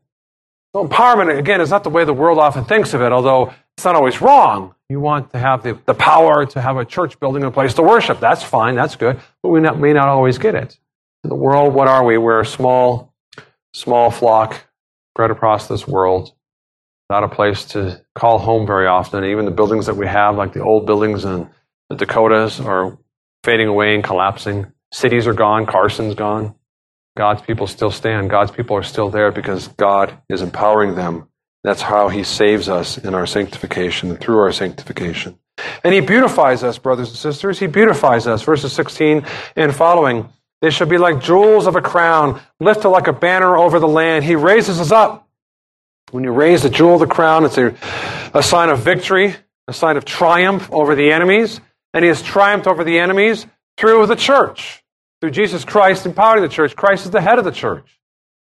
So 0.75 0.87
empowerment, 0.87 1.37
again, 1.37 1.61
is 1.61 1.69
not 1.69 1.83
the 1.83 1.89
way 1.89 2.03
the 2.03 2.13
world 2.13 2.39
often 2.39 2.65
thinks 2.65 2.93
of 2.93 3.01
it, 3.01 3.11
although 3.11 3.53
it's 3.77 3.85
not 3.85 3.95
always 3.95 4.21
wrong. 4.21 4.73
You 4.89 4.99
want 4.99 5.31
to 5.31 5.39
have 5.39 5.63
the, 5.63 5.79
the 5.85 5.93
power 5.93 6.45
to 6.45 6.61
have 6.61 6.77
a 6.77 6.85
church 6.85 7.19
building, 7.19 7.43
and 7.43 7.51
a 7.51 7.53
place 7.53 7.73
to 7.75 7.83
worship. 7.83 8.19
That's 8.19 8.43
fine, 8.43 8.75
that's 8.75 8.95
good, 8.95 9.19
but 9.41 9.49
we 9.49 9.59
not, 9.59 9.79
may 9.79 9.93
not 9.93 10.07
always 10.07 10.37
get 10.37 10.55
it. 10.55 10.77
In 11.23 11.29
the 11.29 11.35
world, 11.35 11.73
what 11.73 11.87
are 11.87 12.03
we? 12.03 12.17
We're 12.17 12.41
a 12.41 12.45
small, 12.45 13.13
small 13.73 14.11
flock 14.11 14.65
spread 15.13 15.31
across 15.31 15.67
this 15.67 15.87
world. 15.87 16.33
Not 17.13 17.23
a 17.25 17.27
place 17.27 17.65
to 17.65 18.01
call 18.15 18.39
home 18.39 18.65
very 18.65 18.87
often. 18.87 19.23
Even 19.23 19.45
the 19.45 19.51
buildings 19.51 19.85
that 19.85 19.95
we 19.95 20.07
have, 20.07 20.35
like 20.35 20.51
the 20.51 20.63
old 20.63 20.87
buildings 20.87 21.25
in 21.25 21.47
the 21.87 21.95
Dakotas, 21.95 22.59
are 22.59 22.97
fading 23.43 23.67
away 23.67 23.93
and 23.93 24.03
collapsing. 24.03 24.73
Cities 24.91 25.27
are 25.27 25.35
gone. 25.35 25.67
Carson's 25.67 26.15
gone. 26.15 26.55
God's 27.15 27.43
people 27.43 27.67
still 27.67 27.91
stand. 27.91 28.31
God's 28.31 28.49
people 28.49 28.75
are 28.77 28.81
still 28.81 29.11
there 29.11 29.31
because 29.31 29.67
God 29.67 30.17
is 30.27 30.41
empowering 30.41 30.95
them. 30.95 31.27
That's 31.63 31.83
how 31.83 32.09
He 32.09 32.23
saves 32.23 32.67
us 32.67 32.97
in 32.97 33.13
our 33.13 33.27
sanctification 33.27 34.09
and 34.09 34.19
through 34.19 34.39
our 34.39 34.51
sanctification. 34.51 35.37
And 35.83 35.93
He 35.93 35.99
beautifies 35.99 36.63
us, 36.63 36.79
brothers 36.79 37.09
and 37.09 37.17
sisters. 37.17 37.59
He 37.59 37.67
beautifies 37.67 38.25
us. 38.25 38.41
Verses 38.41 38.73
16 38.73 39.23
and 39.55 39.75
following. 39.75 40.29
They 40.63 40.71
shall 40.71 40.87
be 40.87 40.97
like 40.97 41.21
jewels 41.21 41.67
of 41.67 41.75
a 41.75 41.81
crown, 41.81 42.41
lifted 42.59 42.89
like 42.89 43.05
a 43.05 43.13
banner 43.13 43.55
over 43.55 43.79
the 43.79 43.87
land. 43.87 44.25
He 44.25 44.33
raises 44.33 44.81
us 44.81 44.91
up. 44.91 45.22
When 46.13 46.23
you 46.23 46.31
raise 46.31 46.61
the 46.61 46.69
jewel 46.69 46.93
of 46.93 46.99
the 46.99 47.07
crown, 47.07 47.43
it's 47.43 47.57
a, 47.57 47.75
a 48.35 48.43
sign 48.43 48.69
of 48.69 48.81
victory, 48.81 49.35
a 49.67 49.73
sign 49.73 49.97
of 49.97 50.05
triumph 50.05 50.69
over 50.71 50.93
the 50.93 51.11
enemies. 51.11 51.59
And 51.91 52.03
He 52.05 52.09
has 52.09 52.21
triumphed 52.21 52.67
over 52.67 52.83
the 52.83 52.99
enemies 52.99 53.47
through 53.77 54.05
the 54.05 54.15
church 54.15 54.83
through 55.19 55.31
Jesus 55.31 55.65
Christ 55.65 56.05
empowering 56.05 56.43
the 56.43 56.49
church. 56.49 56.75
Christ 56.75 57.05
is 57.05 57.11
the 57.11 57.19
head 57.19 57.39
of 57.39 57.45
the 57.45 57.51
church. 57.51 57.99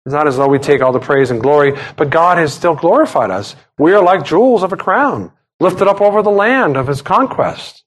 It's 0.06 0.14
not 0.14 0.28
as 0.28 0.38
though 0.38 0.48
we 0.48 0.60
take 0.60 0.82
all 0.82 0.94
the 0.94 1.02
praise 1.02 1.30
and 1.30 1.42
glory, 1.42 1.74
but 1.98 2.10
God 2.10 2.38
has 2.38 2.54
still 2.54 2.74
glorified 2.74 3.32
us. 3.32 3.58
We 3.78 3.92
are 3.92 4.02
like 4.02 4.24
jewels 4.24 4.64
of 4.64 4.72
a 4.72 4.78
crown, 4.78 5.34
lifted 5.60 5.90
up 5.90 6.00
over 6.00 6.22
the 6.22 6.30
land 6.30 6.78
of 6.78 6.88
his 6.88 7.02
conquest. 7.02 7.84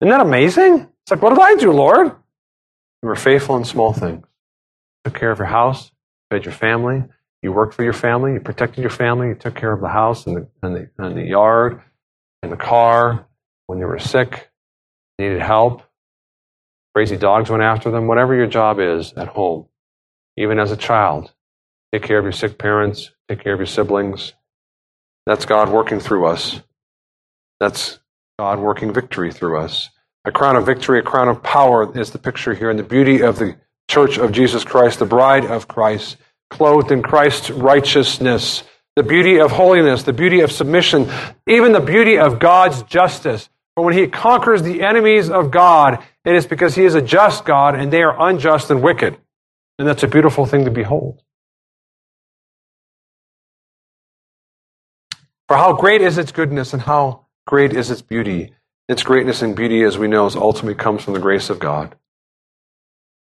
Isn't 0.00 0.10
that 0.10 0.20
amazing? 0.20 0.88
It's 1.02 1.12
like, 1.12 1.22
what 1.22 1.30
did 1.30 1.38
I 1.38 1.54
do, 1.54 1.70
Lord? 1.70 2.08
You 2.08 3.08
were 3.08 3.14
faithful 3.14 3.56
in 3.56 3.64
small 3.64 3.92
things. 3.92 4.26
Took 5.04 5.14
care 5.14 5.30
of 5.30 5.38
your 5.38 5.46
house, 5.46 5.92
fed 6.30 6.44
your 6.44 6.54
family, 6.54 7.04
you 7.42 7.52
worked 7.52 7.74
for 7.74 7.84
your 7.84 7.92
family, 7.92 8.34
you 8.34 8.40
protected 8.40 8.80
your 8.80 8.90
family, 8.90 9.28
you 9.28 9.34
took 9.34 9.54
care 9.54 9.72
of 9.72 9.80
the 9.80 9.88
house 9.88 10.26
and 10.26 10.36
the, 10.36 10.48
and 10.62 10.76
the, 10.76 10.90
and 10.98 11.16
the 11.16 11.22
yard 11.22 11.80
and 12.42 12.52
the 12.52 12.56
car. 12.56 13.26
When 13.66 13.78
you 13.78 13.86
were 13.86 14.00
sick, 14.00 14.50
needed 15.18 15.40
help, 15.40 15.82
Crazy 16.94 17.16
dogs 17.16 17.50
went 17.50 17.62
after 17.62 17.90
them. 17.90 18.08
Whatever 18.08 18.34
your 18.34 18.48
job 18.48 18.80
is 18.80 19.12
at 19.12 19.28
home, 19.28 19.66
even 20.36 20.58
as 20.58 20.72
a 20.72 20.76
child, 20.76 21.32
take 21.92 22.02
care 22.02 22.18
of 22.18 22.24
your 22.24 22.32
sick 22.32 22.58
parents, 22.58 23.12
take 23.28 23.42
care 23.42 23.52
of 23.52 23.60
your 23.60 23.66
siblings. 23.66 24.32
That's 25.24 25.44
God 25.44 25.68
working 25.68 26.00
through 26.00 26.26
us. 26.26 26.60
That's 27.60 28.00
God 28.38 28.58
working 28.58 28.92
victory 28.92 29.32
through 29.32 29.58
us. 29.58 29.88
A 30.24 30.32
crown 30.32 30.56
of 30.56 30.66
victory, 30.66 30.98
a 30.98 31.02
crown 31.02 31.28
of 31.28 31.42
power 31.42 31.96
is 31.96 32.10
the 32.10 32.18
picture 32.18 32.54
here, 32.54 32.70
and 32.70 32.78
the 32.78 32.84
beauty 32.84 33.22
of 33.22 33.38
the 33.38 33.56
church 33.88 34.18
of 34.18 34.32
Jesus 34.32 34.64
Christ, 34.64 34.98
the 34.98 35.06
bride 35.06 35.44
of 35.44 35.68
Christ, 35.68 36.16
clothed 36.50 36.92
in 36.92 37.02
Christ's 37.02 37.50
righteousness, 37.50 38.62
the 38.96 39.02
beauty 39.02 39.40
of 39.40 39.52
holiness, 39.52 40.02
the 40.02 40.12
beauty 40.12 40.40
of 40.40 40.52
submission, 40.52 41.10
even 41.46 41.72
the 41.72 41.80
beauty 41.80 42.18
of 42.18 42.38
God's 42.38 42.82
justice. 42.82 43.48
For 43.76 43.84
when 43.84 43.94
he 43.94 44.08
conquers 44.08 44.62
the 44.62 44.82
enemies 44.82 45.30
of 45.30 45.50
God, 45.50 46.04
it 46.24 46.34
is 46.34 46.46
because 46.46 46.74
he 46.74 46.84
is 46.84 46.94
a 46.94 47.00
just 47.00 47.44
God 47.44 47.74
and 47.74 47.92
they 47.92 48.02
are 48.02 48.28
unjust 48.28 48.70
and 48.70 48.82
wicked. 48.82 49.16
And 49.78 49.88
that's 49.88 50.02
a 50.02 50.08
beautiful 50.08 50.44
thing 50.44 50.66
to 50.66 50.70
behold. 50.70 51.22
For 55.48 55.56
how 55.56 55.72
great 55.72 56.02
is 56.02 56.18
its 56.18 56.30
goodness 56.30 56.74
and 56.74 56.82
how 56.82 57.26
great 57.46 57.72
is 57.72 57.90
its 57.90 58.02
beauty. 58.02 58.52
Its 58.88 59.02
greatness 59.02 59.40
and 59.40 59.56
beauty, 59.56 59.82
as 59.82 59.96
we 59.96 60.08
know, 60.08 60.26
is 60.26 60.36
ultimately 60.36 60.74
comes 60.74 61.02
from 61.02 61.14
the 61.14 61.20
grace 61.20 61.48
of 61.48 61.58
God. 61.58 61.96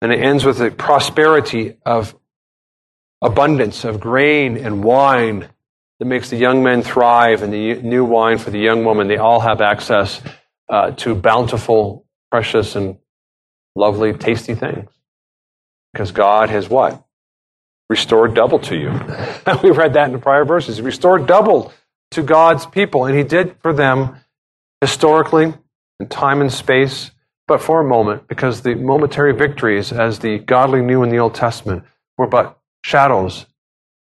And 0.01 0.11
it 0.11 0.19
ends 0.19 0.43
with 0.43 0.57
the 0.57 0.71
prosperity 0.71 1.77
of 1.85 2.15
abundance 3.23 3.85
of 3.85 3.99
grain 3.99 4.57
and 4.57 4.83
wine 4.83 5.47
that 5.99 6.05
makes 6.05 6.29
the 6.29 6.35
young 6.35 6.61
men 6.61 6.83
thrive 6.83 7.41
and 7.41 7.53
the 7.53 7.75
new 7.81 8.03
wine 8.03 8.37
for 8.37 8.51
the 8.51 8.59
young 8.59 8.83
woman. 8.83 9.07
They 9.07 9.17
all 9.17 9.39
have 9.39 9.61
access 9.61 10.21
uh, 10.69 10.91
to 10.91 11.15
bountiful, 11.15 12.05
precious, 12.29 12.75
and 12.75 12.97
lovely, 13.75 14.13
tasty 14.13 14.55
things. 14.55 14.89
Because 15.93 16.11
God 16.11 16.49
has 16.49 16.69
what? 16.69 17.03
Restored 17.89 18.33
double 18.33 18.59
to 18.59 18.75
you. 18.75 18.89
we 19.63 19.71
read 19.71 19.93
that 19.93 20.07
in 20.07 20.13
the 20.13 20.19
prior 20.19 20.43
verses. 20.43 20.81
Restored 20.81 21.25
double 21.25 21.71
to 22.11 22.23
God's 22.23 22.65
people, 22.65 23.05
and 23.05 23.17
He 23.17 23.23
did 23.23 23.55
for 23.61 23.73
them 23.73 24.17
historically, 24.81 25.53
in 25.99 26.07
time 26.09 26.41
and 26.41 26.51
space, 26.51 27.11
but 27.47 27.61
for 27.61 27.79
a 27.79 27.83
moment, 27.83 28.27
because 28.27 28.61
the 28.61 28.75
momentary 28.75 29.33
victories, 29.33 29.93
as 29.93 30.19
the 30.19 30.39
godly 30.39 30.81
knew 30.81 31.03
in 31.03 31.09
the 31.09 31.19
Old 31.19 31.35
Testament, 31.35 31.83
were 32.17 32.27
but 32.27 32.59
shadows 32.83 33.45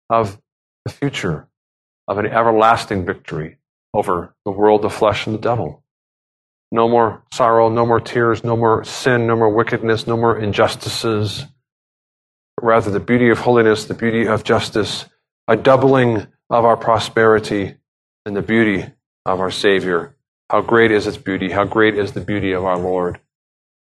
of 0.10 0.40
the 0.86 0.92
future 0.92 1.48
of 2.08 2.18
an 2.18 2.28
everlasting 2.28 3.06
victory 3.06 3.58
over 3.94 4.36
the 4.46 4.52
world, 4.52 4.84
the 4.84 4.90
flesh, 4.90 5.26
and 5.26 5.36
the 5.36 5.42
devil. 5.42 5.84
No 6.72 6.88
more 6.88 7.24
sorrow, 7.34 7.70
no 7.70 7.86
more 7.86 8.02
tears, 8.02 8.44
no 8.44 8.56
more 8.56 8.84
sin, 8.84 9.28
no 9.28 9.36
more 9.36 9.50
wickedness, 9.50 10.06
no 10.06 10.18
more 10.18 10.38
injustices. 10.38 11.46
But 12.58 12.66
rather, 12.66 12.92
the 12.92 13.00
beauty 13.00 13.30
of 13.30 13.40
holiness, 13.40 13.86
the 13.86 13.94
beauty 13.94 14.28
of 14.28 14.44
justice, 14.44 15.06
a 15.48 15.56
doubling 15.56 16.28
of 16.50 16.66
our 16.66 16.78
prosperity, 16.78 17.76
and 18.26 18.36
the 18.36 18.42
beauty 18.42 18.86
of 19.26 19.40
our 19.40 19.52
Savior. 19.52 20.16
How 20.50 20.62
great 20.62 20.92
is 20.92 21.08
its 21.08 21.18
beauty! 21.18 21.50
How 21.50 21.64
great 21.64 21.98
is 21.98 22.12
the 22.12 22.22
beauty 22.22 22.52
of 22.52 22.66
our 22.66 22.78
Lord 22.78 23.20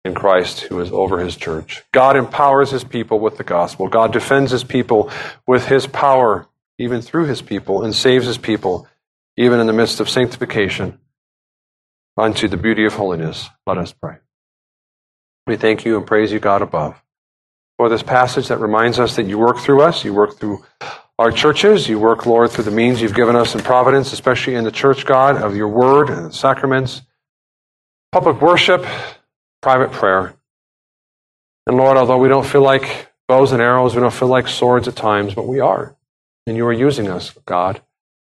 in 0.05 0.15
Christ 0.15 0.61
who 0.61 0.81
is 0.81 0.91
over 0.91 1.21
his 1.21 1.37
church. 1.37 1.83
God 1.93 2.17
empowers 2.17 2.71
his 2.71 2.85
people 2.85 3.21
with 3.21 3.37
the 3.39 3.45
gospel. 3.45 3.89
God 3.89 4.13
defends 4.13 4.51
his 4.51 4.65
people 4.65 5.11
with 5.47 5.67
his 5.67 5.87
power 5.87 6.49
even 6.79 7.01
through 7.01 7.27
his 7.27 7.43
people, 7.43 7.85
and 7.85 7.95
saves 7.95 8.27
his 8.27 8.39
people, 8.39 8.89
even 9.37 9.61
in 9.61 9.67
the 9.67 9.73
midst 9.73 10.01
of 10.01 10.09
sanctification, 10.09 10.99
unto 12.17 12.49
the 12.49 12.57
beauty 12.57 12.85
of 12.85 12.95
holiness. 12.95 13.49
Let 13.67 13.79
us 13.79 13.93
pray. 13.93 14.17
We 15.47 15.57
thank 15.57 15.85
you 15.85 15.97
and 15.97 16.07
praise 16.07 16.33
you, 16.33 16.41
God 16.41 16.63
above, 16.63 17.01
for 17.77 17.89
this 17.89 18.03
passage 18.03 18.49
that 18.49 18.59
reminds 18.59 18.99
us 18.99 19.17
that 19.17 19.27
you 19.27 19.39
work 19.39 19.59
through 19.59 19.83
us, 19.83 20.05
you 20.05 20.13
work 20.13 20.39
through 20.39 20.65
our 21.19 21.31
churches, 21.31 21.89
you 21.89 21.99
work, 21.99 22.27
Lord, 22.27 22.51
through 22.51 22.65
the 22.65 22.71
means 22.71 23.01
you've 23.01 23.15
given 23.15 23.37
us 23.37 23.55
in 23.55 23.61
providence, 23.61 24.13
especially 24.13 24.55
in 24.55 24.65
the 24.65 24.73
church, 24.73 25.07
God, 25.07 25.37
of 25.37 25.55
your 25.55 25.69
word 25.69 26.11
and 26.11 26.35
sacraments, 26.35 27.03
public 28.11 28.41
worship, 28.41 28.85
private 29.63 29.93
prayer. 29.93 30.35
And 31.67 31.77
Lord, 31.77 31.97
although 31.97 32.19
we 32.19 32.29
don't 32.29 32.47
feel 32.47 32.63
like 32.63 33.09
bows 33.29 33.53
and 33.53 33.63
arrows, 33.63 33.95
we 33.95 34.01
don't 34.01 34.13
feel 34.13 34.29
like 34.29 34.49
swords 34.49 34.89
at 34.89 34.97
times, 34.97 35.35
but 35.35 35.47
we 35.47 35.61
are. 35.61 35.97
And 36.47 36.57
you 36.57 36.67
are 36.67 36.73
using 36.73 37.09
us, 37.09 37.31
God, 37.47 37.81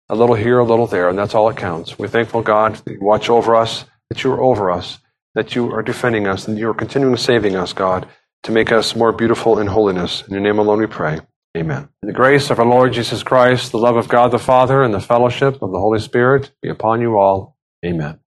a 0.08 0.14
little 0.14 0.34
here, 0.34 0.58
a 0.58 0.64
little 0.64 0.86
there, 0.86 1.08
and 1.08 1.18
that's 1.18 1.34
all 1.34 1.48
that 1.48 1.56
counts. 1.56 1.98
We're 1.98 2.08
thankful, 2.08 2.42
God, 2.42 2.76
that 2.76 2.92
you 2.92 3.00
watch 3.00 3.30
over 3.30 3.56
us, 3.56 3.86
that 4.10 4.22
you 4.22 4.32
are 4.32 4.40
over 4.40 4.70
us, 4.70 4.98
that 5.34 5.54
you 5.54 5.72
are 5.72 5.82
defending 5.82 6.28
us, 6.28 6.46
and 6.46 6.58
you 6.58 6.68
are 6.68 6.74
continuing 6.74 7.16
saving 7.16 7.56
us, 7.56 7.72
God, 7.72 8.06
to 8.42 8.52
make 8.52 8.70
us 8.70 8.94
more 8.94 9.12
beautiful 9.12 9.58
in 9.58 9.66
holiness. 9.66 10.22
In 10.26 10.34
your 10.34 10.42
name 10.42 10.58
alone 10.58 10.80
we 10.80 10.86
pray. 10.86 11.20
Amen. 11.56 11.88
In 12.02 12.06
the 12.06 12.12
grace 12.12 12.50
of 12.50 12.58
our 12.58 12.66
Lord 12.66 12.92
Jesus 12.92 13.22
Christ, 13.22 13.72
the 13.72 13.78
love 13.78 13.96
of 13.96 14.08
God 14.08 14.30
the 14.30 14.38
Father, 14.38 14.82
and 14.82 14.92
the 14.92 15.00
fellowship 15.00 15.62
of 15.62 15.72
the 15.72 15.78
Holy 15.78 15.98
Spirit 15.98 16.50
be 16.60 16.68
upon 16.68 17.00
you 17.00 17.18
all. 17.18 17.56
Amen. 17.84 18.20